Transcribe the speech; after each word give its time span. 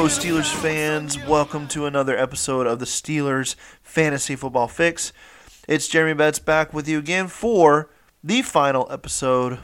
Go, 0.00 0.06
Steelers 0.06 0.50
fans. 0.50 1.22
Welcome 1.26 1.68
to 1.68 1.84
another 1.84 2.16
episode 2.16 2.66
of 2.66 2.78
the 2.78 2.86
Steelers 2.86 3.54
Fantasy 3.82 4.34
Football 4.34 4.66
Fix. 4.66 5.12
It's 5.68 5.88
Jeremy 5.88 6.14
Betts 6.14 6.38
back 6.38 6.72
with 6.72 6.88
you 6.88 6.98
again 6.98 7.28
for 7.28 7.90
the 8.24 8.40
final 8.40 8.90
episode 8.90 9.58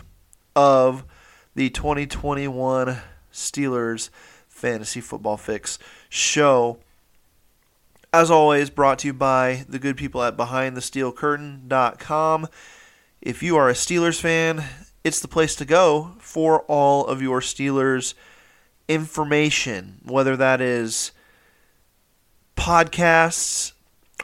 of 0.55 1.07
the 1.55 1.71
2021 1.71 2.99
Steelers 3.33 4.11
Fantasy 4.47 5.01
Football 5.01 5.39
Fix 5.39 5.79
show. 6.11 6.81
As 8.13 8.31
always, 8.31 8.69
brought 8.69 8.99
to 8.99 9.07
you 9.07 9.15
by 9.15 9.65
the 9.67 9.79
good 9.79 9.97
people 9.97 10.23
at 10.23 10.37
BehindTheSteelCurtain.com. 10.37 12.49
If 13.23 13.43
you 13.43 13.57
are 13.57 13.71
a 13.71 13.75
Steelers 13.75 14.21
fan, 14.21 14.63
it's 15.03 15.21
the 15.21 15.29
place 15.29 15.55
to 15.55 15.65
go 15.65 16.13
for 16.19 16.61
all 16.65 17.07
of 17.07 17.23
your 17.23 17.41
Steelers 17.41 18.13
information, 18.89 20.01
whether 20.05 20.37
that 20.37 20.61
is 20.61 21.13
podcasts, 22.57 23.73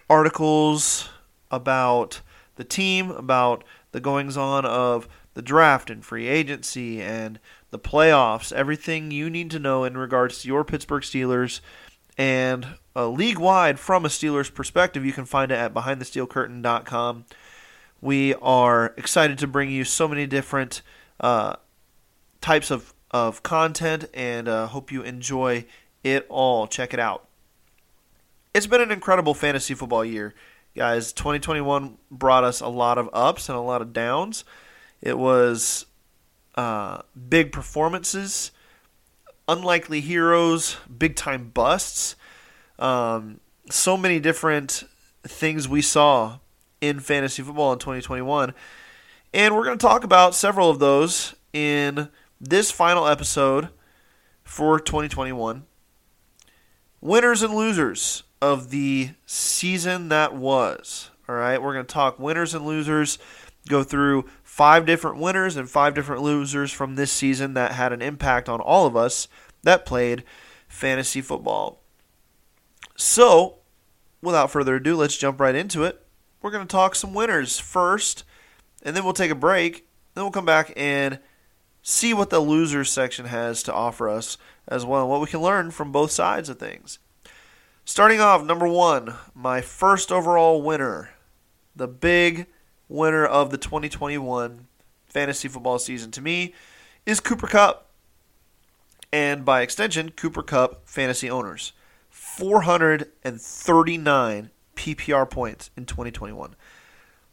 articles 0.08 1.08
about 1.50 2.20
the 2.56 2.64
team, 2.64 3.10
about 3.10 3.64
the 3.92 4.00
goings 4.00 4.36
on 4.36 4.64
of 4.64 5.08
the 5.34 5.42
draft 5.42 5.90
and 5.90 6.04
free 6.04 6.28
agency 6.28 7.00
and 7.00 7.38
the 7.70 7.78
playoffs, 7.78 8.52
everything 8.52 9.10
you 9.10 9.30
need 9.30 9.50
to 9.50 9.58
know 9.58 9.84
in 9.84 9.96
regards 9.96 10.42
to 10.42 10.48
your 10.48 10.64
Pittsburgh 10.64 11.02
Steelers 11.02 11.60
and 12.18 12.66
uh, 12.94 13.08
league 13.08 13.38
wide 13.38 13.78
from 13.78 14.04
a 14.04 14.08
Steelers 14.08 14.52
perspective, 14.52 15.04
you 15.04 15.12
can 15.12 15.24
find 15.24 15.50
it 15.50 15.56
at 15.56 15.72
behindthesteelcurtain.com. 15.72 17.24
We 18.00 18.34
are 18.34 18.94
excited 18.98 19.38
to 19.38 19.46
bring 19.46 19.70
you 19.70 19.84
so 19.84 20.06
many 20.08 20.26
different 20.26 20.82
uh, 21.20 21.56
types 22.40 22.70
of, 22.70 22.92
of 23.12 23.42
content 23.42 24.06
and 24.14 24.48
uh, 24.48 24.66
hope 24.66 24.90
you 24.90 25.02
enjoy 25.02 25.64
it 26.02 26.26
all. 26.28 26.66
Check 26.66 26.94
it 26.94 27.00
out. 27.00 27.28
It's 28.54 28.66
been 28.66 28.80
an 28.80 28.90
incredible 28.90 29.34
fantasy 29.34 29.74
football 29.74 30.04
year, 30.04 30.34
guys. 30.76 31.12
2021 31.12 31.96
brought 32.10 32.44
us 32.44 32.60
a 32.60 32.68
lot 32.68 32.98
of 32.98 33.08
ups 33.12 33.48
and 33.48 33.56
a 33.56 33.62
lot 33.62 33.82
of 33.82 33.92
downs. 33.92 34.44
It 35.00 35.18
was 35.18 35.86
uh, 36.54 37.02
big 37.28 37.52
performances, 37.52 38.50
unlikely 39.48 40.00
heroes, 40.00 40.76
big 40.98 41.16
time 41.16 41.50
busts. 41.52 42.16
Um, 42.78 43.40
so 43.70 43.96
many 43.96 44.20
different 44.20 44.84
things 45.24 45.68
we 45.68 45.82
saw 45.82 46.38
in 46.80 47.00
fantasy 47.00 47.42
football 47.42 47.72
in 47.72 47.78
2021. 47.78 48.54
And 49.32 49.54
we're 49.54 49.64
going 49.64 49.78
to 49.78 49.86
talk 49.86 50.04
about 50.04 50.34
several 50.34 50.68
of 50.68 50.78
those 50.78 51.34
in 51.52 52.08
this 52.42 52.72
final 52.72 53.06
episode 53.06 53.68
for 54.42 54.80
2021. 54.80 55.64
Winners 57.00 57.42
and 57.42 57.54
losers 57.54 58.24
of 58.40 58.70
the 58.70 59.10
season 59.24 60.08
that 60.08 60.34
was. 60.34 61.10
All 61.28 61.36
right, 61.36 61.62
we're 61.62 61.72
going 61.72 61.86
to 61.86 61.92
talk 61.92 62.18
winners 62.18 62.52
and 62.52 62.66
losers, 62.66 63.18
go 63.68 63.84
through 63.84 64.24
five 64.42 64.84
different 64.84 65.18
winners 65.18 65.56
and 65.56 65.70
five 65.70 65.94
different 65.94 66.22
losers 66.22 66.72
from 66.72 66.96
this 66.96 67.12
season 67.12 67.54
that 67.54 67.72
had 67.72 67.92
an 67.92 68.02
impact 68.02 68.48
on 68.48 68.60
all 68.60 68.86
of 68.86 68.96
us 68.96 69.28
that 69.62 69.86
played 69.86 70.24
fantasy 70.66 71.20
football. 71.20 71.80
So, 72.96 73.58
without 74.20 74.50
further 74.50 74.76
ado, 74.76 74.96
let's 74.96 75.16
jump 75.16 75.40
right 75.40 75.54
into 75.54 75.84
it. 75.84 76.04
We're 76.42 76.50
going 76.50 76.66
to 76.66 76.72
talk 76.72 76.96
some 76.96 77.14
winners 77.14 77.60
first, 77.60 78.24
and 78.82 78.96
then 78.96 79.04
we'll 79.04 79.12
take 79.12 79.30
a 79.30 79.36
break. 79.36 79.86
Then 80.14 80.24
we'll 80.24 80.32
come 80.32 80.44
back 80.44 80.72
and 80.76 81.20
see 81.82 82.14
what 82.14 82.30
the 82.30 82.40
losers 82.40 82.90
section 82.90 83.26
has 83.26 83.62
to 83.64 83.74
offer 83.74 84.08
us 84.08 84.38
as 84.68 84.86
well, 84.86 85.08
what 85.08 85.20
we 85.20 85.26
can 85.26 85.40
learn 85.40 85.70
from 85.70 85.92
both 85.92 86.12
sides 86.12 86.48
of 86.48 86.58
things. 86.58 86.98
Starting 87.84 88.20
off, 88.20 88.44
number 88.44 88.68
one, 88.68 89.16
my 89.34 89.60
first 89.60 90.12
overall 90.12 90.62
winner, 90.62 91.10
the 91.74 91.88
big 91.88 92.46
winner 92.88 93.26
of 93.26 93.50
the 93.50 93.58
2021 93.58 94.68
fantasy 95.06 95.48
football 95.48 95.80
season 95.80 96.12
to 96.12 96.20
me 96.20 96.54
is 97.04 97.18
Cooper 97.18 97.48
Kupp. 97.48 97.88
And 99.12 99.44
by 99.44 99.62
extension, 99.62 100.12
Cooper 100.12 100.42
Kupp 100.42 100.88
fantasy 100.88 101.28
owners. 101.28 101.72
439 102.08 104.50
PPR 104.76 105.28
points 105.28 105.70
in 105.76 105.86
2021. 105.86 106.54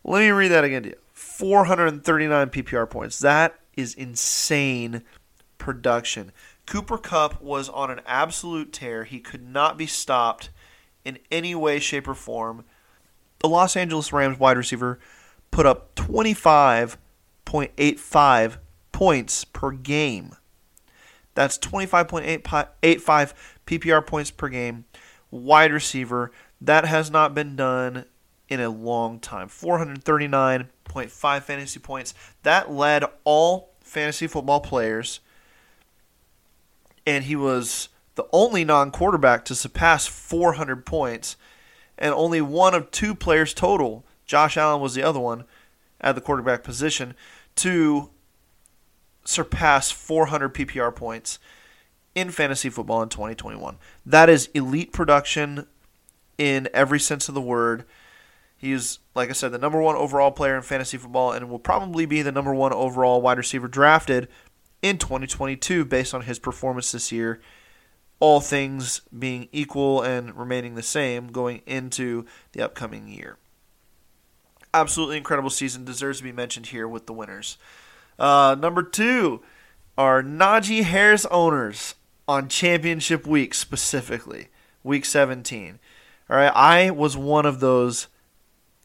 Let 0.03 0.19
me 0.19 0.31
read 0.31 0.47
that 0.49 0.63
again 0.63 0.81
to 0.83 0.89
you 0.89 0.95
439 1.13 2.49
PPR 2.49 2.89
points. 2.89 3.19
That 3.19 3.59
is 3.79 3.93
insane 3.93 5.03
production. 5.57 6.31
Cooper 6.65 6.97
Kupp 6.97 7.41
was 7.41 7.69
on 7.69 7.89
an 7.89 8.01
absolute 8.05 8.71
tear. 8.71 9.03
He 9.03 9.19
could 9.19 9.47
not 9.47 9.77
be 9.77 9.87
stopped 9.87 10.51
in 11.03 11.17
any 11.31 11.55
way, 11.55 11.79
shape, 11.79 12.07
or 12.07 12.13
form. 12.13 12.63
The 13.39 13.49
Los 13.49 13.75
Angeles 13.75 14.13
Rams 14.13 14.37
wide 14.37 14.57
receiver 14.57 14.99
put 15.49 15.65
up 15.65 15.95
25.85 15.95 18.57
points 18.91 19.45
per 19.45 19.71
game. 19.71 20.35
That's 21.33 21.57
25.85 21.57 23.33
PPR 23.65 24.05
points 24.05 24.29
per 24.29 24.49
game. 24.49 24.85
Wide 25.31 25.71
receiver. 25.71 26.31
That 26.59 26.83
has 26.85 27.09
not 27.09 27.33
been 27.33 27.55
done 27.55 28.03
in 28.49 28.59
a 28.59 28.69
long 28.69 29.19
time. 29.19 29.47
439.5 29.47 31.41
fantasy 31.41 31.79
points. 31.79 32.13
That 32.43 32.71
led 32.71 33.05
all 33.23 33.68
fantasy 33.89 34.27
football 34.27 34.61
players. 34.61 35.19
And 37.05 37.25
he 37.25 37.35
was 37.35 37.89
the 38.15 38.27
only 38.31 38.63
non 38.63 38.91
quarterback 38.91 39.45
to 39.45 39.55
surpass 39.55 40.05
400 40.07 40.85
points. 40.85 41.35
And 41.97 42.13
only 42.13 42.41
one 42.41 42.73
of 42.73 42.91
two 42.91 43.13
players 43.13 43.53
total, 43.53 44.05
Josh 44.25 44.55
Allen 44.55 44.81
was 44.81 44.93
the 44.93 45.03
other 45.03 45.19
one 45.19 45.43
at 45.99 46.15
the 46.15 46.21
quarterback 46.21 46.63
position, 46.63 47.13
to 47.55 48.09
surpass 49.25 49.91
400 49.91 50.53
PPR 50.53 50.95
points 50.95 51.39
in 52.15 52.31
fantasy 52.31 52.69
football 52.69 53.01
in 53.01 53.09
2021. 53.09 53.77
That 54.05 54.29
is 54.29 54.49
elite 54.53 54.93
production 54.93 55.67
in 56.37 56.69
every 56.73 56.99
sense 56.99 57.27
of 57.27 57.35
the 57.35 57.41
word. 57.41 57.83
He's, 58.59 58.99
like 59.15 59.29
I 59.29 59.33
said, 59.33 59.53
the 59.53 59.57
number 59.57 59.81
one 59.81 59.95
overall 59.95 60.31
player 60.31 60.57
in 60.57 60.61
fantasy 60.63 60.97
football 60.97 61.31
and 61.31 61.49
will 61.49 61.59
probably 61.59 62.05
be 62.05 62.21
the 62.21 62.31
number 62.31 62.53
one 62.53 62.73
overall 62.73 63.21
wide 63.21 63.37
receiver 63.37 63.69
drafted 63.69 64.27
in 64.81 64.97
2022 64.97 65.85
based 65.85 66.13
on 66.13 66.23
his 66.23 66.39
performance 66.39 66.91
this 66.91 67.09
year. 67.09 67.39
All 68.19 68.41
things 68.41 68.99
being 69.17 69.47
equal 69.53 70.01
and 70.01 70.35
remaining 70.35 70.75
the 70.75 70.83
same 70.83 71.27
going 71.27 71.61
into 71.65 72.25
the 72.51 72.61
upcoming 72.61 73.07
year. 73.07 73.37
Absolutely 74.73 75.15
incredible 75.15 75.49
season. 75.49 75.85
Deserves 75.85 76.17
to 76.17 76.25
be 76.25 76.33
mentioned 76.33 76.67
here 76.67 76.85
with 76.85 77.05
the 77.05 77.13
winners. 77.13 77.57
Uh, 78.19 78.57
number 78.59 78.83
two 78.83 79.41
are 79.97 80.21
Najee 80.21 80.83
Harris 80.83 81.25
owners 81.27 81.95
on 82.27 82.49
championship 82.49 83.25
week 83.25 83.53
specifically, 83.53 84.49
week 84.83 85.05
17. 85.05 85.79
All 86.29 86.35
right, 86.35 86.51
I 86.53 86.91
was 86.91 87.15
one 87.15 87.45
of 87.45 87.61
those 87.61 88.09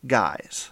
guys. 0.06 0.70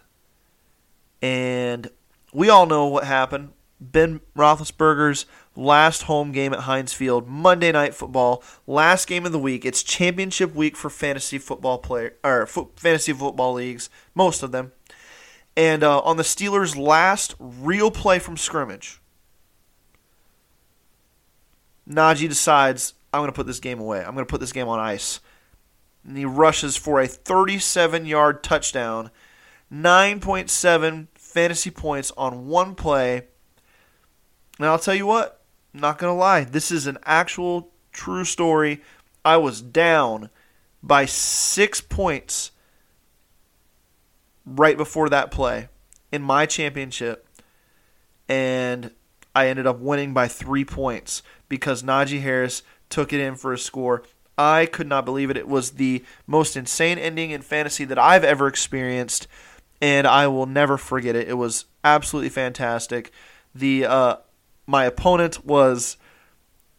And 1.21 1.89
we 2.33 2.49
all 2.49 2.67
know 2.67 2.87
what 2.87 3.05
happened. 3.05 3.53
Ben 3.81 4.21
Roethlisberger's 4.37 5.27
last 5.57 6.03
home 6.03 6.33
game 6.33 6.53
at 6.53 6.61
Heinz 6.61 6.93
Field, 6.93 7.29
Monday 7.29 7.73
Night 7.73 7.95
Football, 7.95 8.43
last 8.67 9.09
game 9.09 9.27
of 9.27 9.33
the 9.33 9.39
week. 9.39 9.65
It's 9.65 9.83
championship 9.83 10.55
week 10.55 10.77
for 10.77 10.89
fantasy 10.89 11.39
football 11.39 11.79
player 11.79 12.15
or 12.23 12.47
fo- 12.47 12.71
fantasy 12.77 13.13
football 13.13 13.55
leagues, 13.55 13.91
most 14.15 14.43
of 14.43 14.53
them. 14.53 14.73
And 15.57 15.83
uh, 15.83 16.01
on 16.01 16.17
the 16.17 16.23
Steelers' 16.23 16.77
last 16.77 17.35
real 17.39 17.91
play 17.91 18.19
from 18.19 18.37
scrimmage, 18.37 19.01
Najee 21.89 22.29
decides, 22.29 22.95
I'm 23.13 23.21
going 23.21 23.31
to 23.31 23.37
put 23.37 23.47
this 23.47 23.61
game 23.61 23.81
away. 23.81 23.99
I'm 23.99 24.15
going 24.15 24.25
to 24.25 24.31
put 24.31 24.41
this 24.41 24.53
game 24.53 24.69
on 24.69 24.79
ice. 24.79 25.21
And 26.07 26.17
he 26.17 26.25
rushes 26.25 26.77
for 26.77 27.01
a 27.01 27.07
37 27.07 28.07
yard 28.07 28.43
touchdown, 28.43 29.11
9.7 29.73 31.07
fantasy 31.15 31.71
points 31.71 32.13
on 32.17 32.47
one 32.47 32.75
play. 32.75 33.23
And 34.59 34.67
I'll 34.67 34.79
tell 34.79 34.95
you 34.95 35.07
what, 35.07 35.43
I'm 35.73 35.81
not 35.81 35.99
going 35.99 36.13
to 36.13 36.19
lie, 36.19 36.45
this 36.45 36.71
is 36.71 36.87
an 36.87 36.99
actual 37.05 37.71
true 37.93 38.25
story. 38.25 38.83
I 39.25 39.39
was 39.39 39.63
down 39.63 40.29
by 40.83 41.07
six 41.07 41.81
points 41.81 42.51
right 44.45 44.77
before 44.77 45.09
that 45.09 45.31
play 45.31 45.69
in 46.11 46.23
my 46.23 46.45
championship, 46.45 47.27
and 48.29 48.91
I 49.35 49.49
ended 49.49 49.67
up 49.67 49.79
winning 49.79 50.13
by 50.13 50.29
three 50.29 50.65
points 50.65 51.23
because 51.49 51.83
Najee 51.83 52.21
Harris 52.21 52.63
took 52.91 53.13
it 53.13 53.21
in 53.21 53.37
for 53.37 53.53
a 53.53 53.59
score. 53.59 54.03
I 54.37 54.67
could 54.67 54.87
not 54.87 55.05
believe 55.05 55.31
it. 55.31 55.37
It 55.37 55.49
was 55.49 55.73
the 55.73 56.05
most 56.27 56.57
insane 56.57 56.99
ending 56.99 57.31
in 57.31 57.43
fantasy 57.43 57.85
that 57.85 57.99
I've 57.99 58.25
ever 58.25 58.49
experienced, 58.49 59.29
and 59.83 60.07
I 60.07 60.29
will 60.29 60.47
never 60.47 60.79
forget 60.79 61.17
it. 61.17 61.29
It 61.29 61.35
was 61.35 61.67
absolutely 61.83 62.31
fantastic. 62.31 63.11
The 63.53 63.85
uh, 63.85 64.17
my 64.67 64.85
opponent 64.85 65.45
was 65.45 65.97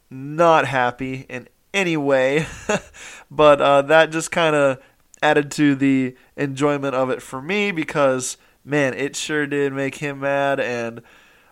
not 0.10 0.66
happy 0.66 1.26
in 1.30 1.50
any 1.74 1.98
way, 1.98 2.48
but 3.30 3.62
uh, 3.62 3.82
that 3.84 4.12
just 4.12 4.32
kind 4.32 4.56
of 4.56 4.82
added 5.22 5.52
to 5.52 5.76
the 5.76 6.16
enjoyment 6.38 6.96
of 6.96 7.10
it 7.10 7.22
for 7.22 7.42
me 7.42 7.72
because, 7.72 8.38
man, 8.64 8.94
it 8.94 9.16
sure 9.16 9.46
did 9.46 9.74
make 9.74 9.96
him 9.96 10.22
mad. 10.22 10.60
And 10.62 11.02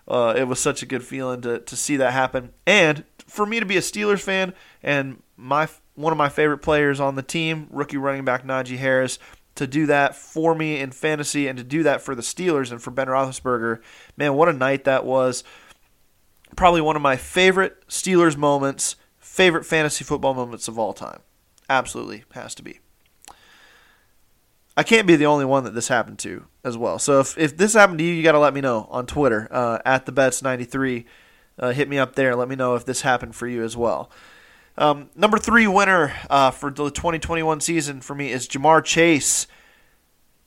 uh, 0.08 0.34
it 0.38 0.46
was 0.46 0.60
such 0.60 0.82
a 0.82 0.86
good 0.86 1.04
feeling 1.04 1.42
to, 1.42 1.60
to 1.60 1.76
see 1.76 1.98
that 1.98 2.14
happen. 2.14 2.54
And 2.66 3.04
for 3.28 3.46
me 3.46 3.60
to 3.60 3.66
be 3.66 3.78
a 3.78 3.82
Steelers 3.82 4.22
fan 4.22 4.54
and 4.82 5.22
my 5.36 5.68
one 5.96 6.14
of 6.14 6.18
my 6.18 6.30
favorite 6.30 6.60
players 6.60 7.00
on 7.00 7.16
the 7.16 7.22
team, 7.22 7.68
rookie 7.70 7.98
running 7.98 8.24
back 8.24 8.46
Najee 8.46 8.78
Harris, 8.78 9.20
to 9.56 9.68
do 9.68 9.86
that 9.86 10.16
for 10.16 10.56
me 10.56 10.80
in 10.80 10.92
fantasy 10.92 11.48
and 11.48 11.58
to 11.58 11.64
do 11.64 11.84
that 11.84 12.02
for 12.02 12.16
the 12.16 12.22
Steelers 12.22 12.72
and 12.72 12.82
for 12.82 12.92
Ben 12.92 13.08
Roethlisberger, 13.08 13.82
man, 14.18 14.36
what 14.36 14.50
a 14.50 14.54
night 14.54 14.86
that 14.86 15.06
was. 15.06 15.44
Probably 16.56 16.82
one 16.82 16.96
of 16.96 17.02
my 17.02 17.16
favorite 17.16 17.88
Steelers 17.88 18.38
moments, 18.38 18.96
favorite 19.20 19.66
fantasy 19.66 20.04
football 20.04 20.34
moments 20.34 20.68
of 20.68 20.78
all 20.78 20.94
time. 20.94 21.22
Absolutely 21.70 22.24
has 22.32 22.56
to 22.56 22.64
be. 22.64 22.80
I 24.76 24.84
can't 24.84 25.08
be 25.08 25.16
the 25.16 25.26
only 25.26 25.46
one 25.46 25.64
that 25.66 25.74
this 25.74 25.90
happened 25.90 26.20
to 26.20 26.46
as 26.64 26.78
well. 26.78 26.98
So 26.98 27.20
if, 27.20 27.38
if 27.38 27.58
this 27.58 27.74
happened 27.74 28.00
to 28.00 28.06
you, 28.06 28.14
you 28.14 28.24
got 28.24 28.32
to 28.34 28.40
let 28.40 28.54
me 28.54 28.62
know 28.62 28.88
on 28.90 29.06
Twitter 29.06 29.48
uh, 29.52 29.80
at 29.86 30.06
the 30.06 30.12
bets 30.12 30.42
93. 30.42 31.06
Uh, 31.60 31.72
hit 31.72 31.90
me 31.90 32.00
up 32.00 32.16
there. 32.16 32.36
Let 32.36 32.48
me 32.48 32.56
know 32.56 32.76
if 32.76 32.86
this 32.86 33.02
happened 33.02 33.36
for 33.36 33.48
you 33.48 33.64
as 33.64 33.76
well. 33.76 34.10
Um, 34.78 35.10
number 35.16 35.38
three 35.38 35.68
winner 35.68 36.14
uh, 36.30 36.52
for 36.52 36.70
the 36.70 36.90
2021 36.90 37.60
season 37.62 38.02
for 38.02 38.16
me 38.16 38.32
is 38.32 38.48
Ja'Marr 38.48 38.84
Chase, 38.84 39.48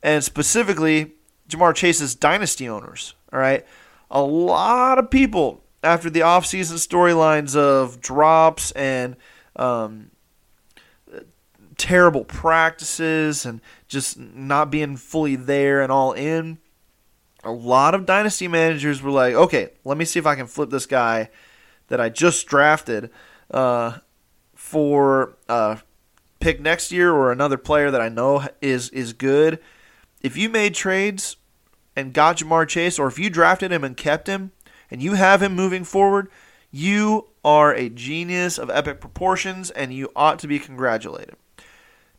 and 0.02 0.24
specifically 0.24 1.12
Ja'Marr 1.48 1.74
Chase's 1.74 2.14
dynasty 2.14 2.68
owners. 2.68 3.14
All 3.32 3.38
right, 3.38 3.64
a 4.10 4.22
lot 4.22 4.98
of 4.98 5.10
people 5.10 5.62
after 5.82 6.08
the 6.08 6.20
offseason 6.20 6.74
storylines 6.74 7.54
of 7.54 8.00
drops 8.00 8.70
and 8.72 9.16
um, 9.56 10.10
terrible 11.76 12.24
practices 12.24 13.44
and 13.44 13.60
just 13.88 14.18
not 14.18 14.70
being 14.70 14.96
fully 14.96 15.36
there 15.36 15.82
and 15.82 15.92
all 15.92 16.12
in. 16.12 16.58
A 17.42 17.52
lot 17.52 17.94
of 17.94 18.06
dynasty 18.06 18.48
managers 18.48 19.02
were 19.02 19.10
like, 19.10 19.34
okay, 19.34 19.70
let 19.84 19.98
me 19.98 20.04
see 20.06 20.18
if 20.18 20.26
I 20.26 20.34
can 20.34 20.46
flip 20.46 20.70
this 20.70 20.86
guy 20.86 21.28
that 21.88 22.00
I 22.00 22.08
just 22.08 22.46
drafted 22.46 23.10
uh, 23.50 23.98
for 24.64 25.36
a 25.46 25.78
pick 26.40 26.58
next 26.58 26.90
year 26.90 27.12
or 27.12 27.30
another 27.30 27.58
player 27.58 27.90
that 27.90 28.00
I 28.00 28.08
know 28.08 28.48
is 28.62 28.88
is 28.88 29.12
good. 29.12 29.60
If 30.22 30.38
you 30.38 30.48
made 30.48 30.74
trades 30.74 31.36
and 31.94 32.14
got 32.14 32.38
Ja'Marr 32.38 32.66
Chase, 32.66 32.98
or 32.98 33.06
if 33.06 33.18
you 33.18 33.28
drafted 33.28 33.70
him 33.70 33.84
and 33.84 33.94
kept 33.94 34.26
him, 34.26 34.52
and 34.90 35.02
you 35.02 35.14
have 35.14 35.42
him 35.42 35.54
moving 35.54 35.84
forward, 35.84 36.30
you 36.70 37.28
are 37.44 37.74
a 37.74 37.90
genius 37.90 38.56
of 38.56 38.70
epic 38.70 39.02
proportions, 39.02 39.70
and 39.70 39.92
you 39.92 40.10
ought 40.16 40.38
to 40.38 40.48
be 40.48 40.58
congratulated. 40.58 41.36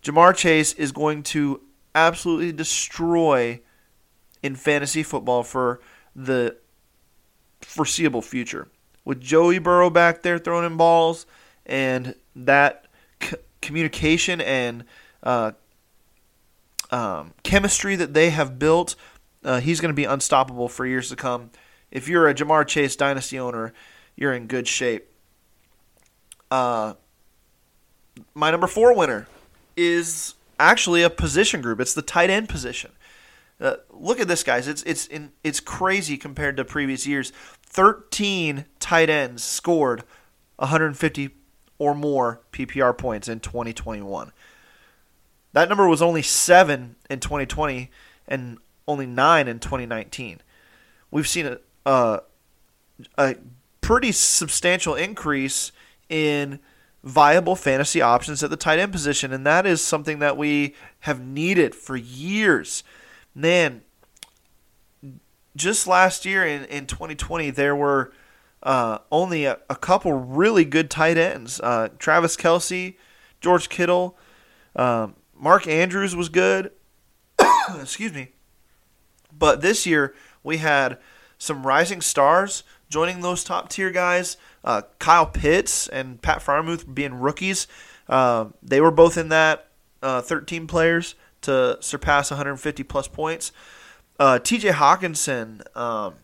Ja'Marr 0.04 0.36
Chase 0.36 0.74
is 0.74 0.92
going 0.92 1.24
to 1.24 1.62
absolutely 1.96 2.52
destroy 2.52 3.60
in 4.44 4.56
fantasy 4.56 5.02
football 5.02 5.42
for 5.42 5.82
the 6.16 6.56
foreseeable 7.62 8.22
future. 8.22 8.68
With 9.04 9.20
Joey 9.20 9.58
Burrow 9.58 9.90
back 9.90 10.22
there 10.22 10.38
throwing 10.38 10.68
in 10.68 10.78
balls 10.78 11.26
and 11.66 12.14
that 12.36 12.86
c- 13.22 13.38
communication 13.62 14.42
and 14.42 14.86
uh, 15.24 15.52
um, 16.92 17.34
chemistry 17.44 17.96
that 17.96 18.14
they 18.14 18.30
have 18.30 18.60
built, 18.60 18.96
uh, 19.44 19.60
he's 19.60 19.80
going 19.80 19.90
to 19.90 19.96
be 19.96 20.06
unstoppable 20.06 20.70
for 20.70 20.86
years 20.86 21.10
to 21.10 21.16
come. 21.16 21.52
If 21.92 22.08
you're 22.08 22.28
a 22.28 22.34
Ja'Marr 22.34 22.68
Chase 22.68 22.96
dynasty 22.96 23.40
owner, 23.40 23.74
you're 24.16 24.34
in 24.34 24.48
good 24.48 24.68
shape. 24.68 25.12
Uh, 26.52 26.94
my 28.34 28.52
number 28.52 28.68
four 28.68 28.96
winner 28.96 29.28
is 29.76 30.36
actually 30.60 31.04
a 31.04 31.10
position 31.10 31.62
group. 31.62 31.80
It's 31.80 31.94
the 31.94 32.02
tight 32.02 32.30
end 32.30 32.50
position. 32.50 32.92
Uh, 33.60 33.76
look 33.92 34.20
at 34.20 34.28
this, 34.28 34.44
guys. 34.44 34.68
It's 34.68 34.84
it's 34.84 35.08
in, 35.08 35.32
it's 35.44 35.60
crazy 35.60 36.18
compared 36.18 36.58
to 36.58 36.66
previous 36.66 37.08
years. 37.08 37.32
Thirteen 37.62 38.66
tight 38.80 39.10
ends 39.10 39.44
scored 39.44 40.04
150 40.58 41.30
or 41.78 41.94
more 41.94 42.42
PPR 42.52 42.98
points 42.98 43.28
in 43.28 43.40
2021. 43.40 44.32
That 45.54 45.70
number 45.70 45.88
was 45.88 46.02
only 46.02 46.22
seven 46.22 46.96
in 47.10 47.20
2020 47.20 47.90
and 48.28 48.58
only 48.88 49.06
nine 49.06 49.48
in 49.48 49.60
2019. 49.60 50.42
We've 51.12 51.28
seen 51.28 51.46
a, 51.46 51.60
a, 51.86 52.22
a 53.18 53.36
pretty 53.82 54.12
substantial 54.12 54.96
increase 54.96 55.72
in 56.10 56.60
viable 57.04 57.56
fantasy 57.56 58.02
options 58.02 58.44
at 58.44 58.50
the 58.50 58.58
tight 58.58 58.80
end 58.80 58.92
position, 58.92 59.32
and 59.32 59.46
that 59.46 59.66
is 59.66 59.82
something 59.82 60.20
that 60.20 60.38
we 60.38 60.76
have 61.02 61.22
needed 61.22 61.76
for 61.76 61.96
years. 61.96 62.84
Man, 63.34 63.82
just 65.56 65.88
last 65.88 66.26
year 66.26 66.46
in, 66.46 66.66
in 66.66 66.86
2020, 66.86 67.52
there 67.52 67.76
were 67.76 68.12
uh, 68.66 68.98
only 69.12 69.46
a, 69.46 69.60
a, 69.70 69.76
couple 69.76 70.12
really 70.12 70.66
good 70.66 70.90
tight 70.90 71.18
ends. 71.18 71.62
Uh, 71.62 71.90
Travis 72.00 72.36
Kelce, 72.36 72.96
George 73.40 73.70
Kittle, 73.70 74.18
um, 74.76 75.16
Mark 75.36 75.68
Andrews 75.68 76.16
was 76.16 76.30
good. 76.30 76.72
Excuse 77.80 78.12
me. 78.12 78.30
But 79.32 79.62
this 79.62 79.86
year, 79.86 80.16
we 80.44 80.58
had 80.58 80.98
some 81.38 81.66
rising 81.66 82.02
stars 82.02 82.64
joining 82.90 83.22
those 83.22 83.44
top 83.44 83.70
tier 83.70 83.92
guys. 83.92 84.36
Uh, 84.64 84.82
Kyle 84.98 85.28
Pitts 85.28 85.88
and 85.88 86.22
Pat 86.22 86.40
Freiermuth 86.40 86.92
being 86.92 87.14
rookies. 87.14 87.68
Uh, 88.10 88.46
they 88.64 88.82
were 88.82 88.92
both 88.92 89.18
in 89.18 89.30
that 89.30 89.70
uh, 90.02 90.22
13 90.22 90.66
players 90.66 91.14
to 91.42 91.78
surpass 91.82 92.32
150 92.32 92.84
plus 92.84 93.08
points. 93.08 93.52
Uh, 94.20 94.40
TJ 94.42 94.72
Hockenson, 94.72 95.62
um, 95.78 96.16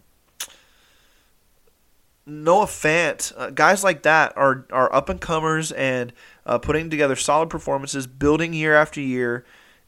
Noah 2.25 2.65
Fant, 2.65 3.33
uh, 3.35 3.50
guys 3.50 3.83
like 3.83 4.03
that 4.03 4.34
are, 4.36 4.65
are 4.72 4.93
up 4.93 5.10
and 5.10 5.19
comers 5.19 5.72
and 5.72 6.13
uh, 6.46 6.57
putting 6.60 6.89
together 6.89 7.15
solid 7.15 7.50
performances, 7.50 8.07
building 8.07 8.53
year 8.53 8.75
after 8.75 9.01
year, 9.01 9.46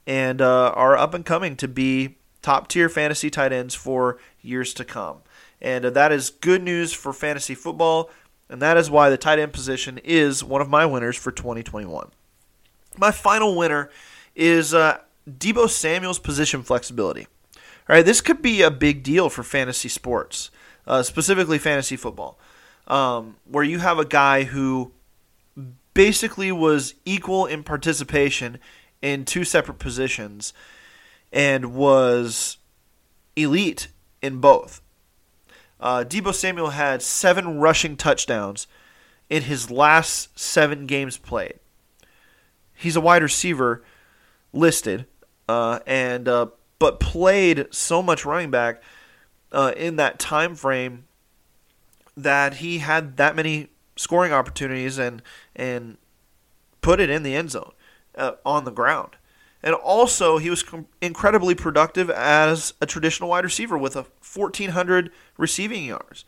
and 0.07 0.41
are 0.41 0.97
up 0.97 1.13
and 1.13 1.25
coming 1.25 1.55
to 1.55 1.67
be 1.67 2.15
top 2.43 2.67
tier 2.67 2.89
fantasy 2.89 3.29
tight 3.31 3.51
ends 3.51 3.73
for 3.73 4.19
years 4.41 4.73
to 4.75 4.85
come. 4.85 5.17
And 5.61 5.85
uh, 5.85 5.89
that 5.91 6.11
is 6.11 6.29
good 6.29 6.61
news 6.61 6.93
for 6.93 7.13
fantasy 7.13 7.55
football. 7.55 8.11
And 8.49 8.61
that 8.61 8.77
is 8.77 8.91
why 8.91 9.09
the 9.09 9.17
tight 9.17 9.39
end 9.39 9.53
position 9.53 9.99
is 10.03 10.43
one 10.43 10.61
of 10.61 10.69
my 10.69 10.85
winners 10.85 11.15
for 11.15 11.31
2021. 11.31 12.11
My 12.97 13.09
final 13.09 13.55
winner 13.55 13.89
is 14.35 14.73
uh, 14.73 14.99
Deebo 15.27 15.69
Samuel's 15.69 16.19
position 16.19 16.61
flexibility. 16.61 17.27
All 17.89 17.95
right, 17.95 18.05
this 18.05 18.21
could 18.21 18.41
be 18.41 18.61
a 18.61 18.69
big 18.69 19.01
deal 19.01 19.29
for 19.29 19.43
fantasy 19.43 19.89
sports, 19.89 20.51
uh, 20.87 21.03
specifically 21.03 21.57
fantasy 21.57 21.95
football, 21.95 22.37
um, 22.87 23.35
where 23.45 23.63
you 23.63 23.79
have 23.79 23.99
a 23.99 24.05
guy 24.05 24.43
who 24.43 24.91
basically 25.93 26.51
was 26.51 26.95
equal 27.05 27.45
in 27.45 27.63
participation 27.63 28.57
in 29.01 29.25
two 29.25 29.43
separate 29.43 29.79
positions 29.79 30.53
and 31.31 31.73
was 31.73 32.57
elite 33.35 33.87
in 34.21 34.39
both. 34.39 34.81
Uh, 35.79 36.03
Deebo 36.07 36.33
Samuel 36.33 36.69
had 36.69 37.01
seven 37.01 37.59
rushing 37.59 37.97
touchdowns 37.97 38.67
in 39.29 39.43
his 39.43 39.69
last 39.69 40.37
seven 40.39 40.85
games 40.85 41.17
played. 41.17 41.55
He's 42.73 42.95
a 42.95 43.01
wide 43.01 43.21
receiver 43.21 43.83
listed, 44.53 45.05
uh, 45.49 45.79
and 45.85 46.27
uh, 46.27 46.47
but 46.79 46.99
played 46.99 47.67
so 47.71 48.01
much 48.01 48.25
running 48.25 48.51
back 48.51 48.81
uh, 49.53 49.73
in 49.77 49.95
that 49.95 50.19
time 50.19 50.55
frame 50.55 51.05
that 52.17 52.55
he 52.55 52.79
had 52.79 53.17
that 53.17 53.35
many 53.35 53.69
scoring 53.95 54.33
opportunities 54.33 54.97
and 54.97 55.21
and 55.55 55.97
put 56.81 56.99
it 56.99 57.09
in 57.09 57.23
the 57.23 57.35
end 57.35 57.51
zone 57.51 57.71
uh, 58.15 58.33
on 58.45 58.65
the 58.65 58.71
ground. 58.71 59.15
And 59.65 59.73
also, 59.73 60.39
he 60.39 60.49
was 60.49 60.65
incredibly 61.01 61.55
productive 61.55 62.09
as 62.09 62.73
a 62.81 62.85
traditional 62.85 63.29
wide 63.29 63.45
receiver 63.45 63.77
with 63.77 63.95
a 63.95 64.05
1,400 64.21 65.09
receiving 65.37 65.85
yards. 65.85 66.25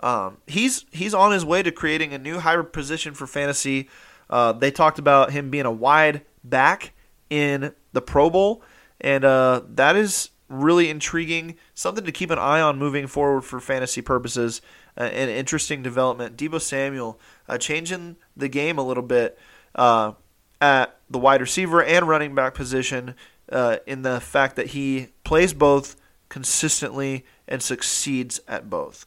Um, 0.00 0.38
he's 0.48 0.84
he's 0.90 1.14
on 1.14 1.30
his 1.30 1.44
way 1.44 1.62
to 1.62 1.70
creating 1.70 2.12
a 2.12 2.18
new 2.18 2.40
hybrid 2.40 2.72
position 2.72 3.14
for 3.14 3.28
fantasy. 3.28 3.88
Uh, 4.28 4.52
they 4.52 4.72
talked 4.72 4.98
about 4.98 5.30
him 5.30 5.50
being 5.50 5.66
a 5.66 5.70
wide 5.70 6.22
back 6.42 6.92
in 7.30 7.72
the 7.92 8.02
Pro 8.02 8.28
Bowl, 8.28 8.62
and 9.00 9.24
uh, 9.24 9.62
that 9.68 9.94
is 9.94 10.30
really 10.48 10.90
intriguing. 10.90 11.56
Something 11.74 12.04
to 12.04 12.12
keep 12.12 12.30
an 12.30 12.38
eye 12.38 12.60
on 12.60 12.78
moving 12.78 13.06
forward 13.06 13.42
for 13.42 13.60
fantasy 13.60 14.02
purposes. 14.02 14.60
Uh, 14.96 15.04
an 15.04 15.28
interesting 15.28 15.82
development. 15.82 16.36
Deebo 16.36 16.60
Samuel 16.60 17.18
uh, 17.48 17.58
changing 17.58 18.16
the 18.36 18.48
game 18.48 18.78
a 18.78 18.82
little 18.82 19.02
bit 19.02 19.38
uh, 19.74 20.12
at 20.60 20.96
the 21.10 21.18
wide 21.18 21.40
receiver 21.40 21.82
and 21.82 22.08
running 22.08 22.34
back 22.34 22.54
position 22.54 23.14
uh, 23.50 23.78
in 23.86 24.02
the 24.02 24.20
fact 24.20 24.56
that 24.56 24.68
he 24.68 25.08
plays 25.24 25.52
both 25.52 25.96
consistently 26.28 27.24
and 27.46 27.62
succeeds 27.62 28.40
at 28.48 28.70
both. 28.70 29.06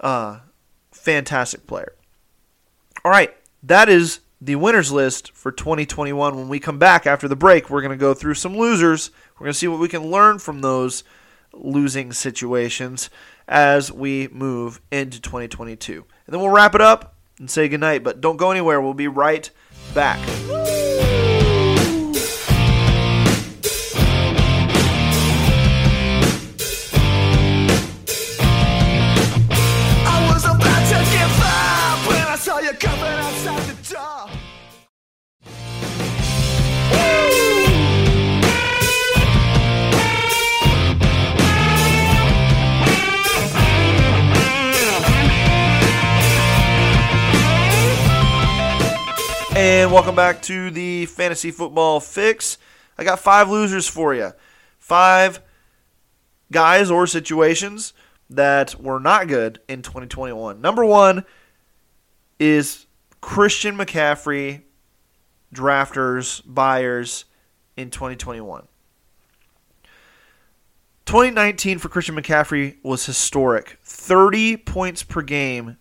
Uh, 0.00 0.40
fantastic 0.90 1.66
player. 1.66 1.94
All 3.04 3.10
right, 3.10 3.34
that 3.62 3.88
is 3.88 4.20
the 4.40 4.56
winners 4.56 4.92
list 4.92 5.32
for 5.32 5.52
2021. 5.52 6.36
When 6.36 6.48
we 6.48 6.60
come 6.60 6.78
back 6.78 7.06
after 7.06 7.28
the 7.28 7.36
break, 7.36 7.70
we're 7.70 7.80
going 7.80 7.90
to 7.90 7.96
go 7.96 8.14
through 8.14 8.34
some 8.34 8.56
losers. 8.56 9.10
We're 9.38 9.46
going 9.46 9.52
to 9.52 9.58
see 9.58 9.68
what 9.68 9.80
we 9.80 9.88
can 9.88 10.10
learn 10.10 10.38
from 10.38 10.60
those 10.60 11.04
losing 11.52 12.12
situations 12.12 13.10
as 13.48 13.90
we 13.92 14.28
move 14.28 14.80
into 14.90 15.20
2022. 15.20 16.04
And 16.26 16.32
then 16.32 16.40
we'll 16.40 16.50
wrap 16.50 16.74
it 16.74 16.80
up 16.80 17.16
and 17.38 17.50
say 17.50 17.68
goodnight. 17.68 18.04
But 18.04 18.20
don't 18.20 18.36
go 18.36 18.50
anywhere. 18.50 18.80
We'll 18.80 18.94
be 18.94 19.08
right 19.08 19.50
back. 19.94 20.20
And 49.64 49.90
welcome 49.90 50.14
back 50.14 50.42
to 50.42 50.70
the 50.70 51.06
Fantasy 51.06 51.50
Football 51.50 51.98
Fix. 51.98 52.58
I 52.98 53.04
got 53.04 53.18
five 53.18 53.48
losers 53.48 53.88
for 53.88 54.14
you. 54.14 54.32
Five 54.78 55.40
guys 56.52 56.90
or 56.90 57.06
situations 57.06 57.94
that 58.28 58.78
were 58.78 59.00
not 59.00 59.26
good 59.26 59.60
in 59.66 59.80
2021. 59.80 60.60
Number 60.60 60.84
one 60.84 61.24
is 62.38 62.84
Christian 63.22 63.74
McCaffrey 63.78 64.64
drafters, 65.54 66.42
buyers 66.44 67.24
in 67.74 67.88
2021. 67.88 68.68
2019 71.06 71.78
for 71.78 71.88
Christian 71.88 72.14
McCaffrey 72.14 72.76
was 72.82 73.06
historic. 73.06 73.78
30 73.82 74.58
points 74.58 75.02
per 75.02 75.22
game 75.22 75.78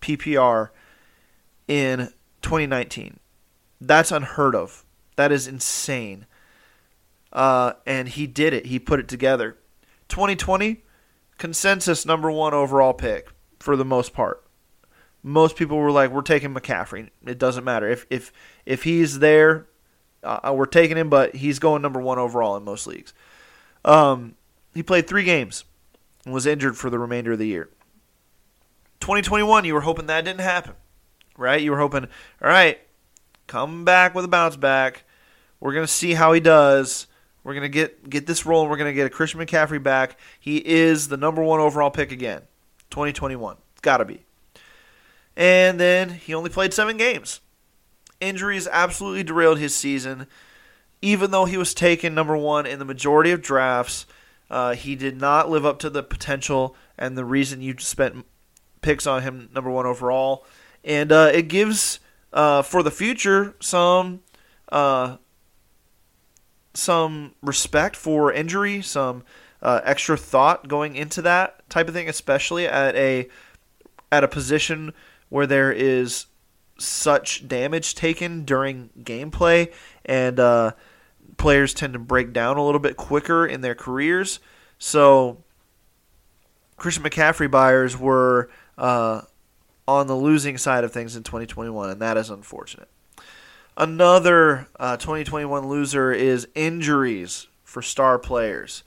PPR 0.00 0.68
in 1.66 2.12
2019. 2.42 3.18
That's 3.86 4.12
unheard 4.12 4.54
of. 4.54 4.84
That 5.16 5.32
is 5.32 5.46
insane. 5.46 6.26
Uh, 7.32 7.74
and 7.86 8.08
he 8.08 8.26
did 8.26 8.52
it. 8.52 8.66
He 8.66 8.78
put 8.78 9.00
it 9.00 9.08
together. 9.08 9.56
2020, 10.08 10.82
consensus 11.38 12.06
number 12.06 12.30
one 12.30 12.54
overall 12.54 12.94
pick 12.94 13.28
for 13.58 13.76
the 13.76 13.84
most 13.84 14.12
part. 14.12 14.42
Most 15.22 15.56
people 15.56 15.78
were 15.78 15.90
like, 15.90 16.10
"We're 16.10 16.22
taking 16.22 16.54
McCaffrey. 16.54 17.10
It 17.26 17.38
doesn't 17.38 17.64
matter 17.64 17.88
if 17.88 18.06
if 18.10 18.30
if 18.66 18.82
he's 18.82 19.20
there, 19.20 19.66
uh, 20.22 20.52
we're 20.54 20.66
taking 20.66 20.98
him." 20.98 21.08
But 21.08 21.36
he's 21.36 21.58
going 21.58 21.80
number 21.80 22.00
one 22.00 22.18
overall 22.18 22.56
in 22.56 22.64
most 22.64 22.86
leagues. 22.86 23.14
Um, 23.84 24.34
he 24.74 24.82
played 24.82 25.06
three 25.06 25.24
games 25.24 25.64
and 26.26 26.34
was 26.34 26.44
injured 26.44 26.76
for 26.76 26.90
the 26.90 26.98
remainder 26.98 27.32
of 27.32 27.38
the 27.38 27.46
year. 27.46 27.70
2021, 29.00 29.64
you 29.64 29.74
were 29.74 29.80
hoping 29.80 30.06
that 30.06 30.24
didn't 30.24 30.40
happen 30.40 30.74
right? 31.36 31.60
You 31.60 31.72
were 31.72 31.78
hoping, 31.78 32.04
all 32.42 32.48
right, 32.48 32.78
come 33.46 33.84
back 33.84 34.14
with 34.14 34.24
a 34.24 34.28
bounce 34.28 34.56
back. 34.56 35.04
We're 35.60 35.74
gonna 35.74 35.86
see 35.86 36.14
how 36.14 36.32
he 36.32 36.40
does. 36.40 37.06
We're 37.42 37.54
gonna 37.54 37.68
get 37.68 38.08
get 38.08 38.26
this 38.26 38.46
rolling. 38.46 38.70
We're 38.70 38.76
gonna 38.76 38.92
get 38.92 39.06
a 39.06 39.10
Christian 39.10 39.40
McCaffrey 39.40 39.82
back. 39.82 40.18
He 40.38 40.58
is 40.58 41.08
the 41.08 41.16
number 41.16 41.42
one 41.42 41.60
overall 41.60 41.90
pick 41.90 42.12
again, 42.12 42.42
2021. 42.90 43.56
It's 43.72 43.80
gotta 43.80 44.04
be. 44.04 44.24
And 45.36 45.80
then 45.80 46.10
he 46.10 46.34
only 46.34 46.50
played 46.50 46.72
seven 46.72 46.96
games. 46.96 47.40
Injuries 48.20 48.68
absolutely 48.70 49.24
derailed 49.24 49.58
his 49.58 49.74
season. 49.74 50.26
Even 51.02 51.30
though 51.30 51.44
he 51.44 51.56
was 51.56 51.74
taken 51.74 52.14
number 52.14 52.36
one 52.36 52.66
in 52.66 52.78
the 52.78 52.84
majority 52.84 53.30
of 53.30 53.42
drafts, 53.42 54.06
uh, 54.48 54.74
he 54.74 54.94
did 54.94 55.20
not 55.20 55.50
live 55.50 55.66
up 55.66 55.78
to 55.80 55.90
the 55.90 56.02
potential 56.02 56.76
and 56.96 57.18
the 57.18 57.24
reason 57.24 57.60
you 57.60 57.74
spent 57.78 58.24
picks 58.80 59.06
on 59.06 59.22
him 59.22 59.48
number 59.54 59.70
one 59.70 59.86
overall 59.86 60.44
and 60.84 61.10
uh, 61.10 61.30
it 61.32 61.48
gives 61.48 61.98
uh, 62.34 62.60
for 62.60 62.82
the 62.82 62.90
future 62.90 63.54
some 63.60 64.20
uh, 64.70 65.16
some 66.74 67.34
respect 67.40 67.94
for 67.94 68.32
injury, 68.32 68.82
some 68.82 69.22
uh, 69.62 69.80
extra 69.84 70.16
thought 70.16 70.68
going 70.68 70.96
into 70.96 71.22
that 71.22 71.68
type 71.70 71.88
of 71.88 71.94
thing, 71.94 72.08
especially 72.08 72.66
at 72.66 72.94
a 72.96 73.28
at 74.12 74.24
a 74.24 74.28
position 74.28 74.92
where 75.28 75.46
there 75.46 75.72
is 75.72 76.26
such 76.78 77.46
damage 77.46 77.94
taken 77.94 78.44
during 78.44 78.90
gameplay, 79.00 79.72
and 80.04 80.40
uh, 80.40 80.72
players 81.36 81.72
tend 81.72 81.92
to 81.92 81.98
break 81.98 82.32
down 82.32 82.56
a 82.56 82.64
little 82.64 82.80
bit 82.80 82.96
quicker 82.96 83.46
in 83.46 83.60
their 83.60 83.76
careers. 83.76 84.40
So, 84.78 85.38
Christian 86.76 87.04
McCaffrey 87.04 87.50
buyers 87.50 87.96
were 87.96 88.50
uh, 88.76 89.22
on 89.86 90.06
the 90.06 90.16
losing 90.16 90.58
side 90.58 90.84
of 90.84 90.92
things 90.92 91.16
in 91.16 91.22
2021, 91.22 91.90
and 91.90 92.00
that 92.00 92.16
is 92.16 92.30
unfortunate. 92.30 92.88
Another 93.76 94.68
uh, 94.78 94.96
2021 94.96 95.66
loser 95.66 96.12
is 96.12 96.46
injuries 96.54 97.48
for 97.64 97.82
star 97.82 98.18
players. 98.18 98.84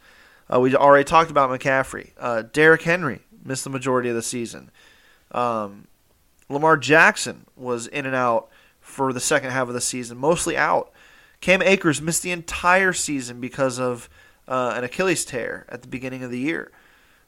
Uh, 0.52 0.60
we 0.60 0.74
already 0.76 1.04
talked 1.04 1.30
about 1.30 1.50
McCaffrey. 1.50 2.12
Uh, 2.18 2.44
Derrick 2.54 2.84
Henry 2.84 3.20
missed 3.44 3.64
the 3.66 3.70
majority 3.70 4.10
of 4.10 4.16
the 4.16 4.22
season. 4.22 4.72
Um, 5.32 5.88
Lamar 6.50 6.78
Jackson 6.78 7.46
was 7.56 7.88
in 7.88 8.06
and 8.06 8.16
out 8.16 8.50
for 8.80 9.12
the 9.12 9.20
second 9.20 9.52
half 9.52 9.68
of 9.68 9.74
the 9.74 9.82
season, 9.82 10.18
mostly 10.18 10.56
out. 10.56 10.92
Cam 11.42 11.62
Akers 11.62 12.02
missed 12.02 12.24
the 12.24 12.32
entire 12.32 12.94
season 12.94 13.42
because 13.42 13.80
of 13.80 14.10
uh, 14.48 14.74
an 14.76 14.84
Achilles 14.84 15.26
tear 15.26 15.66
at 15.70 15.82
the 15.82 15.88
beginning 15.88 16.24
of 16.24 16.32
the 16.32 16.40
year. 16.40 16.72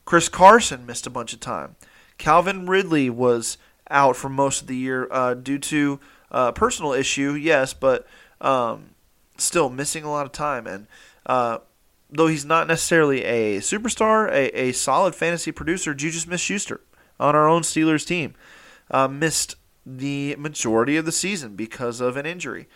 Chris 0.05 0.29
Carson 0.29 0.85
missed 0.85 1.05
a 1.05 1.11
bunch 1.11 1.33
of 1.33 1.39
time. 1.39 1.75
Calvin 2.19 2.67
Ridley 2.67 3.09
was 3.09 3.57
out 3.89 4.15
for 4.15 4.29
most 4.29 4.61
of 4.61 4.67
the 4.67 4.75
year 4.75 5.07
uh, 5.09 5.33
due 5.33 5.57
to 5.57 5.99
a 6.29 6.53
personal 6.53 6.93
issue, 6.93 7.31
yes, 7.33 7.73
but 7.73 8.05
um, 8.39 8.91
still 9.37 9.69
missing 9.69 10.03
a 10.03 10.11
lot 10.11 10.27
of 10.27 10.31
time. 10.31 10.67
And 10.67 10.85
uh, 11.25 11.59
though 12.11 12.27
he's 12.27 12.45
not 12.45 12.67
necessarily 12.67 13.23
a 13.23 13.59
superstar, 13.59 14.29
a, 14.29 14.55
a 14.59 14.71
solid 14.73 15.15
fantasy 15.15 15.51
producer, 15.51 15.95
Juju 15.95 16.19
Smith-Schuster 16.19 16.81
on 17.19 17.35
our 17.35 17.47
own 17.47 17.63
Steelers 17.63 18.05
team 18.05 18.35
uh, 18.91 19.07
missed 19.07 19.55
the 19.85 20.35
majority 20.37 20.97
of 20.97 21.05
the 21.05 21.11
season 21.11 21.55
because 21.55 21.99
of 21.99 22.15
an 22.17 22.25
injury. 22.25 22.67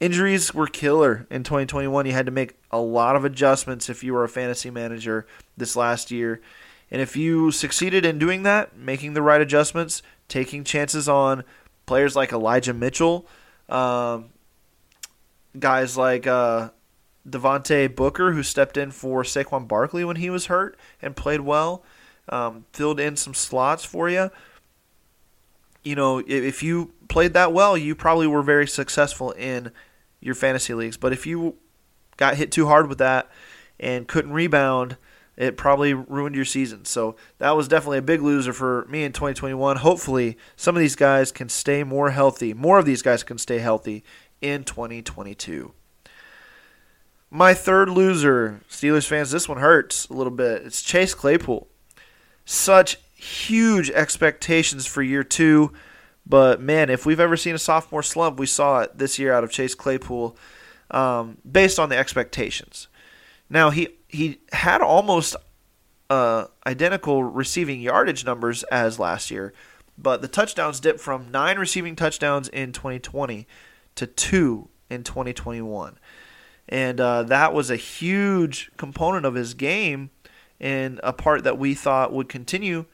Injuries 0.00 0.54
were 0.54 0.66
killer 0.66 1.26
in 1.30 1.44
2021. 1.44 2.06
You 2.06 2.12
had 2.12 2.26
to 2.26 2.32
make 2.32 2.54
a 2.70 2.80
lot 2.80 3.16
of 3.16 3.24
adjustments 3.24 3.90
if 3.90 4.02
you 4.02 4.14
were 4.14 4.24
a 4.24 4.28
fantasy 4.28 4.70
manager 4.70 5.26
this 5.56 5.76
last 5.76 6.10
year. 6.10 6.40
And 6.90 7.00
if 7.00 7.16
you 7.16 7.50
succeeded 7.52 8.04
in 8.04 8.18
doing 8.18 8.42
that, 8.42 8.76
making 8.76 9.14
the 9.14 9.22
right 9.22 9.40
adjustments, 9.40 10.02
taking 10.28 10.64
chances 10.64 11.08
on 11.08 11.44
players 11.86 12.16
like 12.16 12.32
Elijah 12.32 12.74
Mitchell, 12.74 13.26
um, 13.68 14.30
guys 15.58 15.96
like 15.96 16.26
uh, 16.26 16.70
Devontae 17.28 17.94
Booker, 17.94 18.32
who 18.32 18.42
stepped 18.42 18.76
in 18.76 18.90
for 18.90 19.22
Saquon 19.22 19.68
Barkley 19.68 20.04
when 20.04 20.16
he 20.16 20.30
was 20.30 20.46
hurt 20.46 20.76
and 21.00 21.14
played 21.14 21.40
well, 21.40 21.84
um, 22.28 22.64
filled 22.72 22.98
in 22.98 23.16
some 23.16 23.34
slots 23.34 23.84
for 23.84 24.08
you. 24.08 24.30
You 25.84 25.94
know, 25.94 26.18
if 26.26 26.62
you 26.62 26.92
played 27.08 27.32
that 27.34 27.52
well, 27.52 27.76
you 27.76 27.94
probably 27.94 28.26
were 28.26 28.42
very 28.42 28.66
successful 28.66 29.30
in 29.32 29.70
your 30.20 30.34
fantasy 30.34 30.74
leagues. 30.74 30.96
But 30.96 31.12
if 31.12 31.26
you 31.26 31.56
got 32.16 32.36
hit 32.36 32.52
too 32.52 32.66
hard 32.66 32.88
with 32.88 32.98
that 32.98 33.30
and 33.78 34.06
couldn't 34.06 34.32
rebound, 34.32 34.96
it 35.40 35.56
probably 35.56 35.94
ruined 35.94 36.36
your 36.36 36.44
season. 36.44 36.84
So 36.84 37.16
that 37.38 37.56
was 37.56 37.66
definitely 37.66 37.96
a 37.96 38.02
big 38.02 38.20
loser 38.20 38.52
for 38.52 38.84
me 38.90 39.04
in 39.04 39.12
2021. 39.12 39.78
Hopefully, 39.78 40.36
some 40.54 40.76
of 40.76 40.80
these 40.80 40.96
guys 40.96 41.32
can 41.32 41.48
stay 41.48 41.82
more 41.82 42.10
healthy. 42.10 42.52
More 42.52 42.78
of 42.78 42.84
these 42.84 43.00
guys 43.00 43.22
can 43.22 43.38
stay 43.38 43.58
healthy 43.58 44.04
in 44.42 44.64
2022. 44.64 45.72
My 47.30 47.54
third 47.54 47.88
loser, 47.88 48.60
Steelers 48.68 49.06
fans, 49.06 49.30
this 49.30 49.48
one 49.48 49.56
hurts 49.56 50.06
a 50.08 50.12
little 50.12 50.30
bit. 50.30 50.60
It's 50.66 50.82
Chase 50.82 51.14
Claypool. 51.14 51.68
Such 52.44 52.98
huge 53.14 53.88
expectations 53.88 54.84
for 54.84 55.02
year 55.02 55.24
two. 55.24 55.72
But 56.26 56.60
man, 56.60 56.90
if 56.90 57.06
we've 57.06 57.18
ever 57.18 57.38
seen 57.38 57.54
a 57.54 57.58
sophomore 57.58 58.02
slump, 58.02 58.38
we 58.38 58.44
saw 58.44 58.80
it 58.80 58.98
this 58.98 59.18
year 59.18 59.32
out 59.32 59.42
of 59.42 59.50
Chase 59.50 59.74
Claypool 59.74 60.36
um, 60.90 61.38
based 61.50 61.78
on 61.78 61.88
the 61.88 61.96
expectations. 61.96 62.88
Now, 63.50 63.70
he 63.70 63.88
he 64.08 64.40
had 64.52 64.80
almost 64.80 65.36
uh, 66.08 66.46
identical 66.66 67.24
receiving 67.24 67.80
yardage 67.80 68.24
numbers 68.24 68.62
as 68.64 68.98
last 68.98 69.30
year, 69.30 69.52
but 69.98 70.22
the 70.22 70.28
touchdowns 70.28 70.80
dipped 70.80 71.00
from 71.00 71.30
nine 71.30 71.58
receiving 71.58 71.96
touchdowns 71.96 72.48
in 72.48 72.72
2020 72.72 73.46
to 73.96 74.06
two 74.06 74.68
in 74.88 75.02
2021. 75.04 75.98
And 76.68 77.00
uh, 77.00 77.24
that 77.24 77.52
was 77.52 77.70
a 77.70 77.76
huge 77.76 78.70
component 78.76 79.26
of 79.26 79.34
his 79.34 79.54
game 79.54 80.10
and 80.60 81.00
a 81.02 81.12
part 81.12 81.42
that 81.44 81.58
we 81.58 81.74
thought 81.74 82.12
would 82.12 82.28
continue 82.28 82.84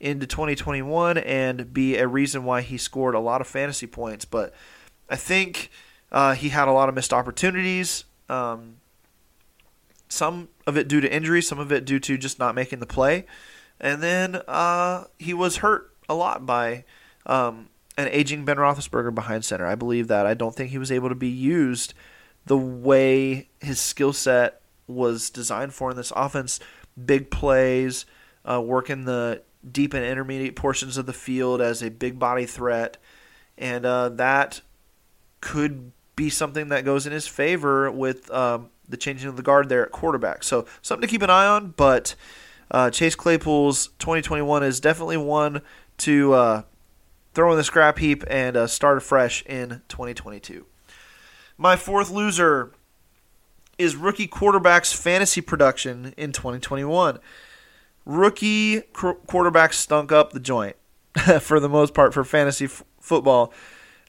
into 0.00 0.26
2021 0.26 1.18
and 1.18 1.72
be 1.72 1.96
a 1.96 2.08
reason 2.08 2.44
why 2.44 2.62
he 2.62 2.76
scored 2.76 3.14
a 3.14 3.20
lot 3.20 3.40
of 3.40 3.46
fantasy 3.46 3.86
points. 3.86 4.24
But 4.24 4.52
I 5.08 5.16
think 5.16 5.70
uh, 6.10 6.34
he 6.34 6.48
had 6.48 6.66
a 6.66 6.72
lot 6.72 6.88
of 6.88 6.94
missed 6.94 7.12
opportunities. 7.12 8.04
Um, 8.28 8.76
some 10.10 10.48
of 10.66 10.76
it 10.76 10.88
due 10.88 11.00
to 11.00 11.10
injury, 11.10 11.40
some 11.40 11.58
of 11.58 11.72
it 11.72 11.84
due 11.84 12.00
to 12.00 12.18
just 12.18 12.38
not 12.38 12.54
making 12.54 12.80
the 12.80 12.86
play. 12.86 13.24
And 13.80 14.02
then 14.02 14.42
uh, 14.46 15.04
he 15.18 15.32
was 15.32 15.58
hurt 15.58 15.94
a 16.08 16.14
lot 16.14 16.44
by 16.44 16.84
um, 17.24 17.70
an 17.96 18.08
aging 18.08 18.44
Ben 18.44 18.56
Roethlisberger 18.56 19.14
behind 19.14 19.44
center. 19.44 19.66
I 19.66 19.76
believe 19.76 20.08
that. 20.08 20.26
I 20.26 20.34
don't 20.34 20.54
think 20.54 20.70
he 20.70 20.78
was 20.78 20.92
able 20.92 21.08
to 21.08 21.14
be 21.14 21.28
used 21.28 21.94
the 22.44 22.58
way 22.58 23.48
his 23.60 23.78
skill 23.80 24.12
set 24.12 24.60
was 24.86 25.30
designed 25.30 25.72
for 25.72 25.90
in 25.90 25.96
this 25.96 26.12
offense. 26.16 26.58
Big 27.02 27.30
plays, 27.30 28.04
uh, 28.44 28.60
working 28.60 29.04
the 29.04 29.42
deep 29.70 29.94
and 29.94 30.04
intermediate 30.04 30.56
portions 30.56 30.96
of 30.96 31.06
the 31.06 31.12
field 31.12 31.60
as 31.60 31.82
a 31.82 31.90
big 31.90 32.18
body 32.18 32.46
threat. 32.46 32.96
And 33.56 33.86
uh, 33.86 34.08
that 34.10 34.62
could 35.40 35.92
be 36.16 36.30
something 36.30 36.68
that 36.68 36.84
goes 36.84 37.06
in 37.06 37.12
his 37.12 37.26
favor 37.26 37.90
with 37.90 38.30
um, 38.30 38.70
the 38.90 38.96
changing 38.96 39.28
of 39.28 39.36
the 39.36 39.42
guard 39.42 39.68
there 39.68 39.84
at 39.84 39.92
quarterback. 39.92 40.42
So 40.44 40.66
something 40.82 41.06
to 41.06 41.10
keep 41.10 41.22
an 41.22 41.30
eye 41.30 41.46
on. 41.46 41.74
But 41.76 42.14
uh, 42.70 42.90
Chase 42.90 43.14
Claypool's 43.14 43.88
2021 43.98 44.62
is 44.62 44.80
definitely 44.80 45.16
one 45.16 45.62
to 45.98 46.32
uh, 46.32 46.62
throw 47.34 47.50
in 47.52 47.56
the 47.58 47.64
scrap 47.64 47.98
heap 47.98 48.24
and 48.28 48.56
uh, 48.56 48.66
start 48.66 48.98
afresh 48.98 49.44
in 49.46 49.82
2022. 49.88 50.66
My 51.56 51.76
fourth 51.76 52.10
loser 52.10 52.72
is 53.78 53.96
rookie 53.96 54.26
quarterback's 54.26 54.92
fantasy 54.92 55.40
production 55.40 56.14
in 56.16 56.32
2021. 56.32 57.18
Rookie 58.04 58.80
qu- 58.92 59.14
quarterback 59.26 59.72
stunk 59.72 60.12
up 60.12 60.32
the 60.32 60.40
joint 60.40 60.76
for 61.40 61.60
the 61.60 61.68
most 61.68 61.94
part 61.94 62.14
for 62.14 62.24
fantasy 62.24 62.66
f- 62.66 62.82
football 63.00 63.52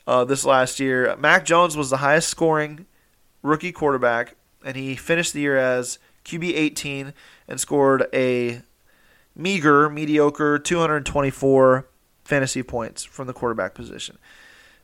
uh, 0.08 0.24
this 0.26 0.46
last 0.46 0.80
year. 0.80 1.16
Mac 1.18 1.46
Jones 1.46 1.76
was 1.78 1.90
the 1.90 1.98
highest 1.98 2.30
scoring 2.30 2.86
rookie 3.44 3.72
quarterback, 3.72 4.36
and 4.64 4.76
he 4.76 4.96
finished 4.96 5.34
the 5.34 5.42
year 5.42 5.58
as 5.58 6.00
QB 6.26 6.54
18 6.56 7.14
and 7.48 7.60
scored 7.60 8.08
a 8.14 8.62
meager, 9.36 9.90
mediocre 9.90 10.60
224 10.60 11.88
fantasy 12.24 12.64
points 12.64 13.04
from 13.04 13.28
the 13.28 13.34
quarterback 13.34 13.74
position. 13.74 14.18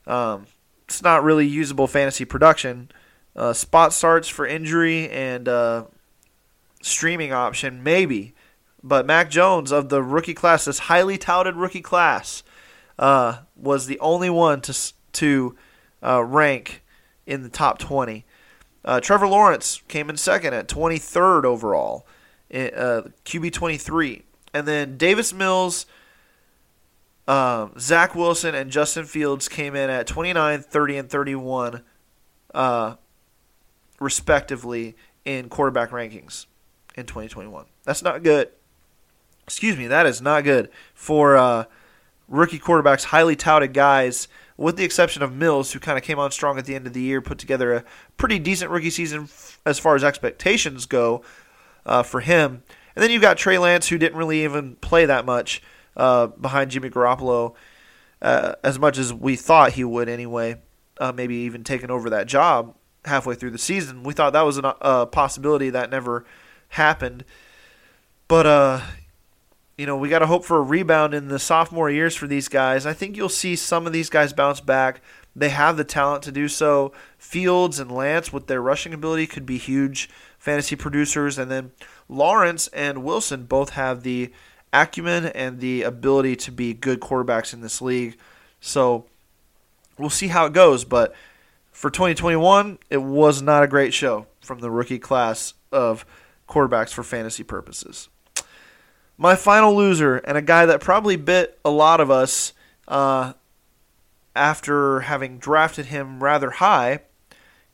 Um, 0.06 0.46
it's 0.86 1.02
not 1.02 1.22
really 1.22 1.46
usable 1.46 1.86
fantasy 1.86 2.24
production. 2.24 2.90
Uh, 3.36 3.52
spot 3.52 3.92
starts 3.92 4.28
for 4.28 4.46
injury 4.46 5.08
and 5.10 5.48
uh, 5.48 5.84
streaming 6.82 7.32
option, 7.32 7.82
maybe. 7.82 8.34
But 8.82 9.06
Mac 9.06 9.30
Jones 9.30 9.70
of 9.70 9.88
the 9.88 10.02
rookie 10.02 10.34
class, 10.34 10.64
this 10.64 10.78
highly 10.80 11.18
touted 11.18 11.56
rookie 11.56 11.80
class, 11.80 12.42
uh, 12.98 13.40
was 13.56 13.86
the 13.86 13.98
only 14.00 14.30
one 14.30 14.60
to 14.62 14.92
to 15.12 15.56
uh, 16.02 16.22
rank 16.24 16.82
in 17.26 17.42
the 17.42 17.48
top 17.48 17.78
20. 17.78 18.24
Uh, 18.84 19.00
Trevor 19.00 19.28
Lawrence 19.28 19.82
came 19.88 20.08
in 20.08 20.16
second 20.16 20.54
at 20.54 20.68
23rd 20.68 21.44
overall, 21.44 22.06
uh, 22.52 23.02
QB 23.24 23.52
23. 23.52 24.24
And 24.54 24.66
then 24.66 24.96
Davis 24.96 25.32
Mills, 25.32 25.86
um, 27.26 27.72
Zach 27.78 28.14
Wilson, 28.14 28.54
and 28.54 28.70
Justin 28.70 29.04
Fields 29.04 29.48
came 29.48 29.74
in 29.74 29.90
at 29.90 30.06
29, 30.06 30.62
30, 30.62 30.96
and 30.96 31.10
31, 31.10 31.82
uh, 32.54 32.94
respectively, 34.00 34.96
in 35.24 35.48
quarterback 35.48 35.90
rankings 35.90 36.46
in 36.94 37.04
2021. 37.04 37.66
That's 37.84 38.02
not 38.02 38.22
good. 38.22 38.50
Excuse 39.44 39.76
me, 39.76 39.86
that 39.86 40.06
is 40.06 40.22
not 40.22 40.44
good 40.44 40.70
for 40.94 41.36
uh, 41.36 41.64
rookie 42.28 42.58
quarterbacks, 42.58 43.04
highly 43.04 43.36
touted 43.36 43.72
guys 43.72 44.28
with 44.58 44.76
the 44.76 44.84
exception 44.84 45.22
of 45.22 45.32
Mills, 45.32 45.72
who 45.72 45.78
kind 45.78 45.96
of 45.96 46.04
came 46.04 46.18
on 46.18 46.30
strong 46.32 46.58
at 46.58 46.66
the 46.66 46.74
end 46.74 46.86
of 46.86 46.92
the 46.92 47.00
year, 47.00 47.22
put 47.22 47.38
together 47.38 47.72
a 47.72 47.84
pretty 48.18 48.38
decent 48.40 48.70
rookie 48.70 48.90
season 48.90 49.22
f- 49.22 49.60
as 49.64 49.78
far 49.78 49.94
as 49.94 50.02
expectations 50.02 50.84
go 50.84 51.22
uh, 51.86 52.02
for 52.02 52.20
him. 52.20 52.64
And 52.94 53.02
then 53.02 53.10
you've 53.10 53.22
got 53.22 53.38
Trey 53.38 53.56
Lance, 53.56 53.88
who 53.88 53.96
didn't 53.96 54.18
really 54.18 54.42
even 54.42 54.74
play 54.76 55.06
that 55.06 55.24
much 55.24 55.62
uh, 55.96 56.26
behind 56.26 56.72
Jimmy 56.72 56.90
Garoppolo, 56.90 57.54
uh, 58.20 58.54
as 58.64 58.78
much 58.80 58.98
as 58.98 59.14
we 59.14 59.36
thought 59.36 59.72
he 59.72 59.84
would 59.84 60.08
anyway. 60.08 60.60
Uh, 61.00 61.12
maybe 61.12 61.36
even 61.36 61.62
taking 61.62 61.92
over 61.92 62.10
that 62.10 62.26
job 62.26 62.74
halfway 63.04 63.36
through 63.36 63.52
the 63.52 63.58
season. 63.58 64.02
We 64.02 64.12
thought 64.12 64.32
that 64.32 64.42
was 64.42 64.58
a 64.58 64.66
uh, 64.66 65.06
possibility 65.06 65.70
that 65.70 65.90
never 65.90 66.24
happened. 66.70 67.24
But 68.26 68.46
uh, 68.46 68.80
you 69.78 69.86
know, 69.86 69.96
we 69.96 70.08
got 70.08 70.18
to 70.18 70.26
hope 70.26 70.44
for 70.44 70.58
a 70.58 70.62
rebound 70.62 71.14
in 71.14 71.28
the 71.28 71.38
sophomore 71.38 71.88
years 71.88 72.16
for 72.16 72.26
these 72.26 72.48
guys. 72.48 72.84
I 72.84 72.92
think 72.92 73.16
you'll 73.16 73.28
see 73.28 73.54
some 73.54 73.86
of 73.86 73.92
these 73.92 74.10
guys 74.10 74.32
bounce 74.32 74.60
back. 74.60 75.00
They 75.36 75.50
have 75.50 75.76
the 75.76 75.84
talent 75.84 76.24
to 76.24 76.32
do 76.32 76.48
so. 76.48 76.92
Fields 77.16 77.78
and 77.78 77.90
Lance, 77.90 78.32
with 78.32 78.48
their 78.48 78.60
rushing 78.60 78.92
ability, 78.92 79.28
could 79.28 79.46
be 79.46 79.56
huge 79.56 80.10
fantasy 80.36 80.74
producers. 80.74 81.38
And 81.38 81.48
then 81.48 81.70
Lawrence 82.08 82.66
and 82.68 83.04
Wilson 83.04 83.44
both 83.44 83.70
have 83.70 84.02
the 84.02 84.32
acumen 84.72 85.26
and 85.26 85.60
the 85.60 85.84
ability 85.84 86.34
to 86.34 86.50
be 86.50 86.74
good 86.74 86.98
quarterbacks 86.98 87.54
in 87.54 87.60
this 87.60 87.80
league. 87.80 88.18
So 88.60 89.06
we'll 89.96 90.10
see 90.10 90.26
how 90.26 90.46
it 90.46 90.52
goes. 90.52 90.84
But 90.84 91.14
for 91.70 91.88
2021, 91.88 92.78
it 92.90 93.02
was 93.02 93.40
not 93.40 93.62
a 93.62 93.68
great 93.68 93.94
show 93.94 94.26
from 94.40 94.58
the 94.58 94.72
rookie 94.72 94.98
class 94.98 95.54
of 95.70 96.04
quarterbacks 96.48 96.92
for 96.92 97.04
fantasy 97.04 97.44
purposes. 97.44 98.08
My 99.20 99.34
final 99.34 99.76
loser, 99.76 100.18
and 100.18 100.38
a 100.38 100.42
guy 100.42 100.64
that 100.64 100.80
probably 100.80 101.16
bit 101.16 101.58
a 101.64 101.70
lot 101.70 102.00
of 102.00 102.08
us 102.08 102.52
uh, 102.86 103.32
after 104.36 105.00
having 105.00 105.38
drafted 105.38 105.86
him 105.86 106.22
rather 106.22 106.50
high, 106.50 107.00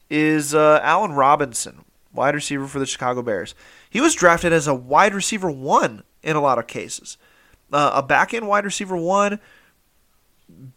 is 0.08 0.54
uh, 0.54 0.80
Allen 0.82 1.12
Robinson, 1.12 1.84
wide 2.14 2.34
receiver 2.34 2.66
for 2.66 2.78
the 2.78 2.86
Chicago 2.86 3.20
Bears. 3.20 3.54
He 3.90 4.00
was 4.00 4.14
drafted 4.14 4.54
as 4.54 4.66
a 4.66 4.74
wide 4.74 5.14
receiver 5.14 5.50
one 5.50 6.02
in 6.22 6.34
a 6.34 6.40
lot 6.40 6.58
of 6.58 6.66
cases. 6.66 7.18
Uh, 7.70 7.90
a 7.94 8.02
back 8.02 8.32
end 8.32 8.48
wide 8.48 8.64
receiver 8.64 8.96
one, 8.96 9.38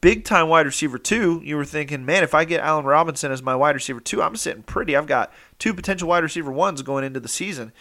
big 0.02 0.26
time 0.26 0.50
wide 0.50 0.66
receiver 0.66 0.98
two. 0.98 1.42
You 1.46 1.56
were 1.56 1.66
thinking, 1.66 2.06
man, 2.06 2.24
if 2.24 2.34
I 2.34 2.44
get 2.44 2.62
Allen 2.62 2.86
Robinson 2.86 3.32
as 3.32 3.42
my 3.42 3.56
wide 3.56 3.76
receiver 3.76 4.02
two, 4.02 4.22
I'm 4.22 4.36
sitting 4.36 4.64
pretty. 4.64 4.96
I've 4.98 5.08
got 5.08 5.32
two 5.60 5.74
potential 5.74 6.10
wide 6.10 6.24
receiver 6.24 6.52
ones 6.52 6.82
going 6.82 7.06
into 7.06 7.22
the 7.22 7.30
season. 7.30 7.72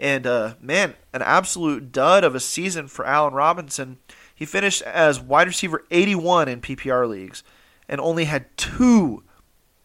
And 0.00 0.26
uh, 0.26 0.54
man, 0.62 0.94
an 1.12 1.20
absolute 1.20 1.92
dud 1.92 2.24
of 2.24 2.34
a 2.34 2.40
season 2.40 2.88
for 2.88 3.04
Allen 3.04 3.34
Robinson. 3.34 3.98
He 4.34 4.46
finished 4.46 4.80
as 4.80 5.20
wide 5.20 5.46
receiver 5.46 5.84
81 5.90 6.48
in 6.48 6.62
PPR 6.62 7.06
leagues 7.06 7.44
and 7.86 8.00
only 8.00 8.24
had 8.24 8.56
two, 8.56 9.22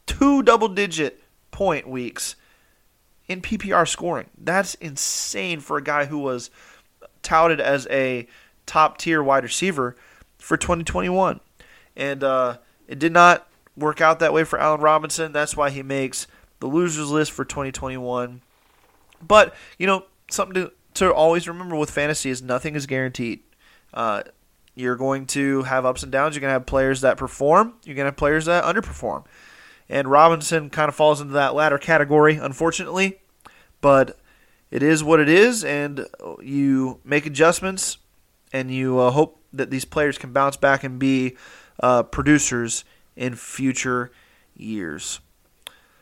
two 0.05 0.41
double 0.41 0.69
digit 0.69 1.21
point 1.51 1.89
weeks 1.89 2.37
in 3.27 3.41
PPR 3.41 3.85
scoring. 3.85 4.29
That's 4.37 4.75
insane 4.75 5.59
for 5.59 5.77
a 5.77 5.83
guy 5.83 6.05
who 6.05 6.19
was 6.19 6.49
touted 7.21 7.59
as 7.59 7.85
a 7.91 8.25
top 8.65 8.97
tier 8.97 9.21
wide 9.21 9.43
receiver 9.43 9.97
for 10.37 10.55
2021. 10.55 11.41
And 11.97 12.23
uh, 12.23 12.59
it 12.87 12.99
did 12.99 13.11
not 13.11 13.49
work 13.75 13.99
out 13.99 14.19
that 14.19 14.31
way 14.31 14.45
for 14.45 14.59
Allen 14.59 14.79
Robinson. 14.79 15.33
That's 15.33 15.57
why 15.57 15.71
he 15.71 15.83
makes 15.83 16.25
the 16.61 16.67
losers 16.67 17.11
list 17.11 17.33
for 17.33 17.43
2021. 17.43 18.41
But 19.21 19.55
you 19.77 19.87
know, 19.87 20.05
something 20.29 20.55
to 20.55 20.71
to 20.95 21.13
always 21.13 21.47
remember 21.47 21.75
with 21.75 21.91
fantasy 21.91 22.29
is 22.29 22.41
nothing 22.41 22.75
is 22.75 22.85
guaranteed. 22.85 23.41
Uh, 23.93 24.23
you're 24.75 24.95
going 24.95 25.25
to 25.27 25.63
have 25.63 25.85
ups 25.85 26.03
and 26.03 26.11
downs. 26.11 26.35
You're 26.35 26.41
going 26.41 26.49
to 26.49 26.53
have 26.53 26.65
players 26.65 27.01
that 27.01 27.17
perform. 27.17 27.73
You're 27.83 27.95
going 27.95 28.05
to 28.05 28.09
have 28.09 28.17
players 28.17 28.45
that 28.45 28.63
underperform. 28.63 29.25
And 29.87 30.09
Robinson 30.09 30.69
kind 30.69 30.89
of 30.89 30.95
falls 30.95 31.21
into 31.21 31.33
that 31.33 31.53
latter 31.55 31.77
category, 31.77 32.35
unfortunately. 32.35 33.19
But 33.81 34.17
it 34.71 34.83
is 34.83 35.03
what 35.03 35.19
it 35.19 35.29
is, 35.29 35.63
and 35.63 36.05
you 36.41 36.99
make 37.05 37.25
adjustments, 37.25 37.97
and 38.51 38.71
you 38.71 38.99
uh, 38.99 39.11
hope 39.11 39.39
that 39.53 39.69
these 39.69 39.85
players 39.85 40.17
can 40.17 40.33
bounce 40.33 40.57
back 40.57 40.83
and 40.83 40.99
be 40.99 41.37
uh, 41.81 42.03
producers 42.03 42.83
in 43.15 43.35
future 43.35 44.11
years. 44.55 45.19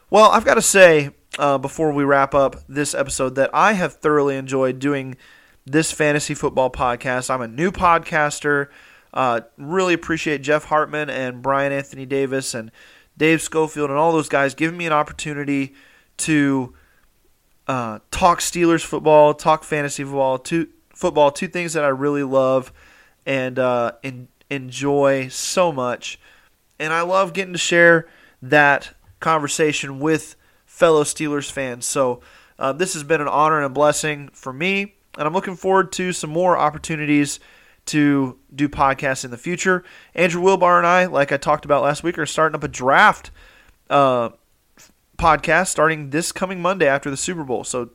Well, 0.09 0.31
I've 0.31 0.45
got 0.45 0.55
to 0.55 0.61
say, 0.61 1.11
uh, 1.39 1.57
before 1.57 1.91
we 1.91 2.03
wrap 2.03 2.33
up 2.33 2.57
this 2.67 2.93
episode 2.93 3.35
that 3.35 3.49
I 3.53 3.73
have 3.73 3.93
thoroughly 3.93 4.35
enjoyed 4.37 4.79
doing 4.79 5.17
this 5.65 5.91
fantasy 5.91 6.33
football 6.33 6.69
podcast. 6.69 7.29
I'm 7.29 7.41
a 7.41 7.47
new 7.47 7.71
podcaster. 7.71 8.69
Uh, 9.13 9.41
really 9.57 9.93
appreciate 9.93 10.41
Jeff 10.41 10.65
Hartman 10.65 11.09
and 11.09 11.41
Brian 11.41 11.71
Anthony 11.71 12.05
Davis 12.05 12.53
and 12.53 12.71
Dave 13.17 13.41
Schofield 13.41 13.89
and 13.89 13.99
all 13.99 14.11
those 14.11 14.29
guys 14.29 14.55
giving 14.55 14.77
me 14.77 14.85
an 14.85 14.93
opportunity 14.93 15.73
to 16.17 16.73
uh, 17.67 17.99
talk 18.11 18.39
Steelers 18.39 18.83
football, 18.83 19.33
talk 19.33 19.63
fantasy 19.63 20.03
football, 20.03 20.37
two 20.37 20.67
football, 20.93 21.31
two 21.31 21.47
things 21.47 21.73
that 21.73 21.83
I 21.83 21.89
really 21.89 22.23
love 22.23 22.73
and 23.25 23.57
uh, 23.57 23.93
in, 24.01 24.27
enjoy 24.49 25.27
so 25.29 25.71
much. 25.71 26.19
And 26.79 26.91
I 26.91 27.01
love 27.01 27.33
getting 27.33 27.53
to 27.53 27.59
share 27.59 28.07
that 28.41 28.95
conversation 29.19 29.99
with 29.99 30.35
fellow 30.73 31.03
Steelers 31.03 31.51
fans. 31.51 31.85
So 31.85 32.21
uh, 32.57 32.73
this 32.73 32.95
has 32.95 33.03
been 33.03 33.21
an 33.21 33.27
honor 33.27 33.57
and 33.57 33.65
a 33.67 33.69
blessing 33.69 34.29
for 34.33 34.51
me, 34.51 34.95
and 35.15 35.27
I'm 35.27 35.33
looking 35.33 35.55
forward 35.55 35.91
to 35.93 36.11
some 36.11 36.31
more 36.31 36.57
opportunities 36.57 37.39
to 37.85 38.39
do 38.53 38.67
podcasts 38.67 39.23
in 39.23 39.29
the 39.29 39.37
future. 39.37 39.83
Andrew 40.15 40.41
Wilbar 40.41 40.79
and 40.79 40.87
I, 40.87 41.05
like 41.05 41.31
I 41.31 41.37
talked 41.37 41.63
about 41.63 41.83
last 41.83 42.01
week, 42.01 42.17
are 42.17 42.25
starting 42.25 42.55
up 42.55 42.63
a 42.63 42.67
draft 42.67 43.29
uh, 43.91 44.29
podcast 45.19 45.67
starting 45.67 46.09
this 46.09 46.31
coming 46.31 46.59
Monday 46.59 46.87
after 46.87 47.11
the 47.11 47.17
Super 47.17 47.43
Bowl. 47.43 47.63
So 47.63 47.91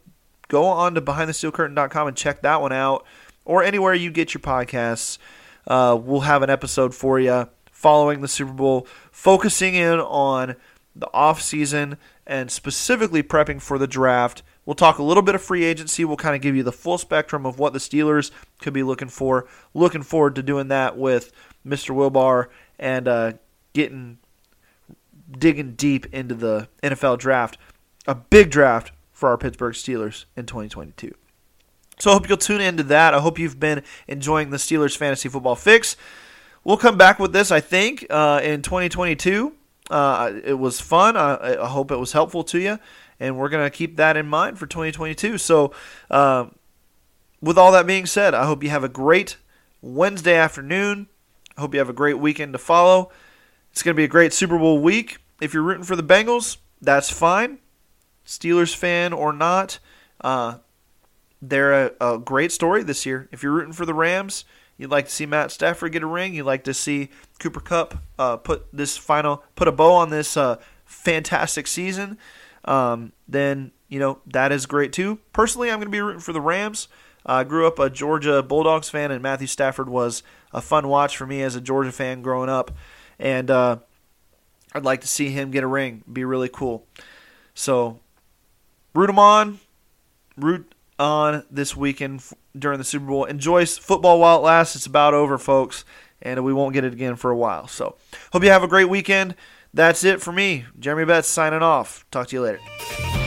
go 0.46 0.64
on 0.66 0.94
to 0.94 1.00
behindthesteelcurtain.com 1.00 2.06
and 2.06 2.16
check 2.16 2.42
that 2.42 2.60
one 2.60 2.72
out, 2.72 3.04
or 3.44 3.64
anywhere 3.64 3.92
you 3.92 4.12
get 4.12 4.34
your 4.34 4.40
podcasts. 4.40 5.18
Uh, 5.66 5.98
we'll 6.00 6.20
have 6.20 6.44
an 6.44 6.50
episode 6.50 6.94
for 6.94 7.18
you 7.18 7.48
following 7.72 8.20
the 8.20 8.28
Super 8.28 8.52
Bowl, 8.52 8.86
focusing 9.10 9.74
in 9.74 9.98
on 9.98 10.54
the 10.94 11.08
off 11.12 11.40
season 11.40 11.96
and 12.28 12.50
specifically 12.50 13.22
prepping 13.22 13.60
for 13.60 13.78
the 13.78 13.86
draft. 13.86 14.42
We'll 14.66 14.74
talk 14.74 14.98
a 14.98 15.02
little 15.02 15.22
bit 15.22 15.34
of 15.34 15.42
free 15.42 15.64
agency. 15.64 16.04
We'll 16.04 16.18
kind 16.18 16.36
of 16.36 16.42
give 16.42 16.54
you 16.54 16.62
the 16.62 16.70
full 16.70 16.98
spectrum 16.98 17.46
of 17.46 17.58
what 17.58 17.72
the 17.72 17.78
Steelers 17.78 18.30
could 18.60 18.74
be 18.74 18.82
looking 18.82 19.08
for. 19.08 19.48
Looking 19.72 20.02
forward 20.02 20.34
to 20.34 20.42
doing 20.42 20.68
that 20.68 20.98
with 20.98 21.32
Mr. 21.66 21.94
Wilbar 21.94 22.48
and 22.78 23.08
uh, 23.08 23.32
getting 23.72 24.18
digging 25.30 25.72
deep 25.72 26.06
into 26.12 26.34
the 26.34 26.68
NFL 26.82 27.18
draft. 27.18 27.56
A 28.06 28.14
big 28.14 28.50
draft 28.50 28.92
for 29.10 29.30
our 29.30 29.38
Pittsburgh 29.38 29.74
Steelers 29.74 30.26
in 30.36 30.46
2022. 30.46 31.14
So 31.98 32.10
I 32.10 32.14
hope 32.14 32.28
you'll 32.28 32.38
tune 32.38 32.60
into 32.60 32.82
that. 32.84 33.14
I 33.14 33.20
hope 33.20 33.38
you've 33.38 33.58
been 33.58 33.82
enjoying 34.06 34.50
the 34.50 34.56
Steelers 34.58 34.96
fantasy 34.96 35.28
football 35.28 35.56
fix. 35.56 35.96
We'll 36.62 36.76
come 36.76 36.96
back 36.96 37.18
with 37.18 37.32
this, 37.32 37.50
I 37.50 37.60
think, 37.60 38.06
uh, 38.10 38.40
in 38.42 38.62
2022. 38.62 39.54
Uh, 39.90 40.33
it 40.44 40.59
was 40.59 40.81
fun. 40.81 41.16
I, 41.16 41.62
I, 41.62 41.68
hope 41.68 41.90
it 41.90 41.96
was 41.96 42.12
helpful 42.12 42.44
to 42.44 42.59
you, 42.59 42.79
and 43.18 43.38
we're 43.38 43.48
gonna 43.48 43.70
keep 43.70 43.96
that 43.96 44.16
in 44.16 44.27
mind 44.27 44.59
for 44.59 44.66
2022. 44.66 45.38
So, 45.38 45.72
uh, 46.11 46.46
with 47.40 47.57
all 47.57 47.72
that 47.72 47.87
being 47.87 48.05
said, 48.05 48.35
I 48.35 48.44
hope 48.44 48.62
you 48.62 48.68
have 48.68 48.85
a 48.85 48.88
great 48.88 49.38
Wednesday 49.81 50.37
afternoon. 50.37 51.09
I 51.57 51.62
hope 51.62 51.72
you 51.72 51.81
have 51.81 51.88
a 51.88 51.94
great 51.94 52.18
weekend 52.18 52.53
to 52.53 52.59
follow. 52.59 53.11
It's 53.72 53.83
gonna 53.83 53.94
be 53.94 54.05
a 54.05 54.09
great 54.09 54.35
Super 54.35 54.59
Bowl 54.59 54.79
week. 54.79 55.18
If 55.40 55.55
you're 55.55 55.62
rooting 55.62 55.85
for 55.85 55.96
the 55.96 56.03
Bengals, 56.03 56.59
that's 56.83 57.11
fine. 57.11 57.59
Steelers 58.27 58.77
fan 58.77 59.14
or 59.14 59.33
not, 59.33 59.79
uh, 60.20 60.59
they're 61.40 61.87
a, 61.87 61.92
a 62.01 62.18
great 62.18 62.53
story 62.53 62.83
this 62.83 63.07
year. 63.07 63.29
If 63.33 63.42
you're 63.42 63.53
rooting 63.53 63.72
for 63.72 63.87
the 63.87 63.94
Rams, 63.94 64.44
You'd 64.78 64.90
like 64.90 65.06
to 65.06 65.10
see 65.10 65.26
Matt 65.26 65.50
Stafford 65.50 65.92
get 65.92 66.02
a 66.04 66.06
ring. 66.06 66.34
You'd 66.34 66.44
like 66.44 66.64
to 66.64 66.72
see 66.72 67.10
Cooper 67.40 67.60
Kupp 67.60 67.98
uh, 68.18 68.36
put 68.36 68.66
this 68.72 68.96
final 68.96 69.42
put 69.56 69.68
a 69.68 69.72
bow 69.72 69.92
on 69.92 70.10
this 70.10 70.36
uh, 70.36 70.56
fantastic 70.84 71.66
season. 71.66 72.16
Um, 72.64 73.12
then 73.26 73.72
you 73.88 73.98
know 73.98 74.20
that 74.26 74.52
is 74.52 74.66
great 74.66 74.92
too. 74.92 75.18
Personally, 75.32 75.70
I'm 75.70 75.78
going 75.78 75.88
to 75.88 75.90
be 75.90 76.00
rooting 76.00 76.20
for 76.20 76.32
the 76.32 76.40
Rams. 76.40 76.86
Uh, 77.26 77.32
I 77.32 77.44
grew 77.44 77.66
up 77.66 77.78
a 77.78 77.90
Georgia 77.90 78.42
Bulldogs 78.42 78.88
fan, 78.88 79.10
and 79.10 79.20
Matthew 79.20 79.48
Stafford 79.48 79.88
was 79.88 80.22
a 80.52 80.60
fun 80.60 80.86
watch 80.88 81.16
for 81.16 81.26
me 81.26 81.42
as 81.42 81.56
a 81.56 81.60
Georgia 81.60 81.92
fan 81.92 82.22
growing 82.22 82.48
up. 82.48 82.70
And 83.18 83.50
uh, 83.50 83.78
I'd 84.72 84.84
like 84.84 85.00
to 85.00 85.08
see 85.08 85.30
him 85.30 85.50
get 85.50 85.64
a 85.64 85.66
ring. 85.66 86.04
Be 86.10 86.24
really 86.24 86.48
cool. 86.48 86.86
So 87.54 87.98
root 88.94 89.10
him 89.10 89.18
on. 89.18 89.58
Root 90.36 90.72
on 90.98 91.44
this 91.50 91.76
weekend 91.76 92.22
during 92.56 92.78
the 92.78 92.84
Super 92.84 93.06
Bowl. 93.06 93.24
Enjoy 93.24 93.64
football 93.66 94.20
while 94.20 94.38
it 94.38 94.42
lasts. 94.42 94.76
It's 94.76 94.87
about 94.87 95.14
over, 95.14 95.38
folks, 95.38 95.84
and 96.22 96.44
we 96.44 96.52
won't 96.52 96.74
get 96.74 96.84
it 96.84 96.92
again 96.92 97.16
for 97.16 97.30
a 97.30 97.37
while. 97.37 97.68
So, 97.68 97.96
hope 98.32 98.42
you 98.42 98.50
have 98.50 98.62
a 98.62 98.68
great 98.68 98.88
weekend. 98.88 99.34
That's 99.74 100.04
it 100.04 100.22
for 100.22 100.32
me. 100.32 100.64
Jeremy 100.78 101.04
Betts 101.04 101.28
signing 101.28 101.62
off. 101.62 102.06
Talk 102.11 102.28
to 102.28 102.37
you 102.37 102.42
later. 102.42 103.17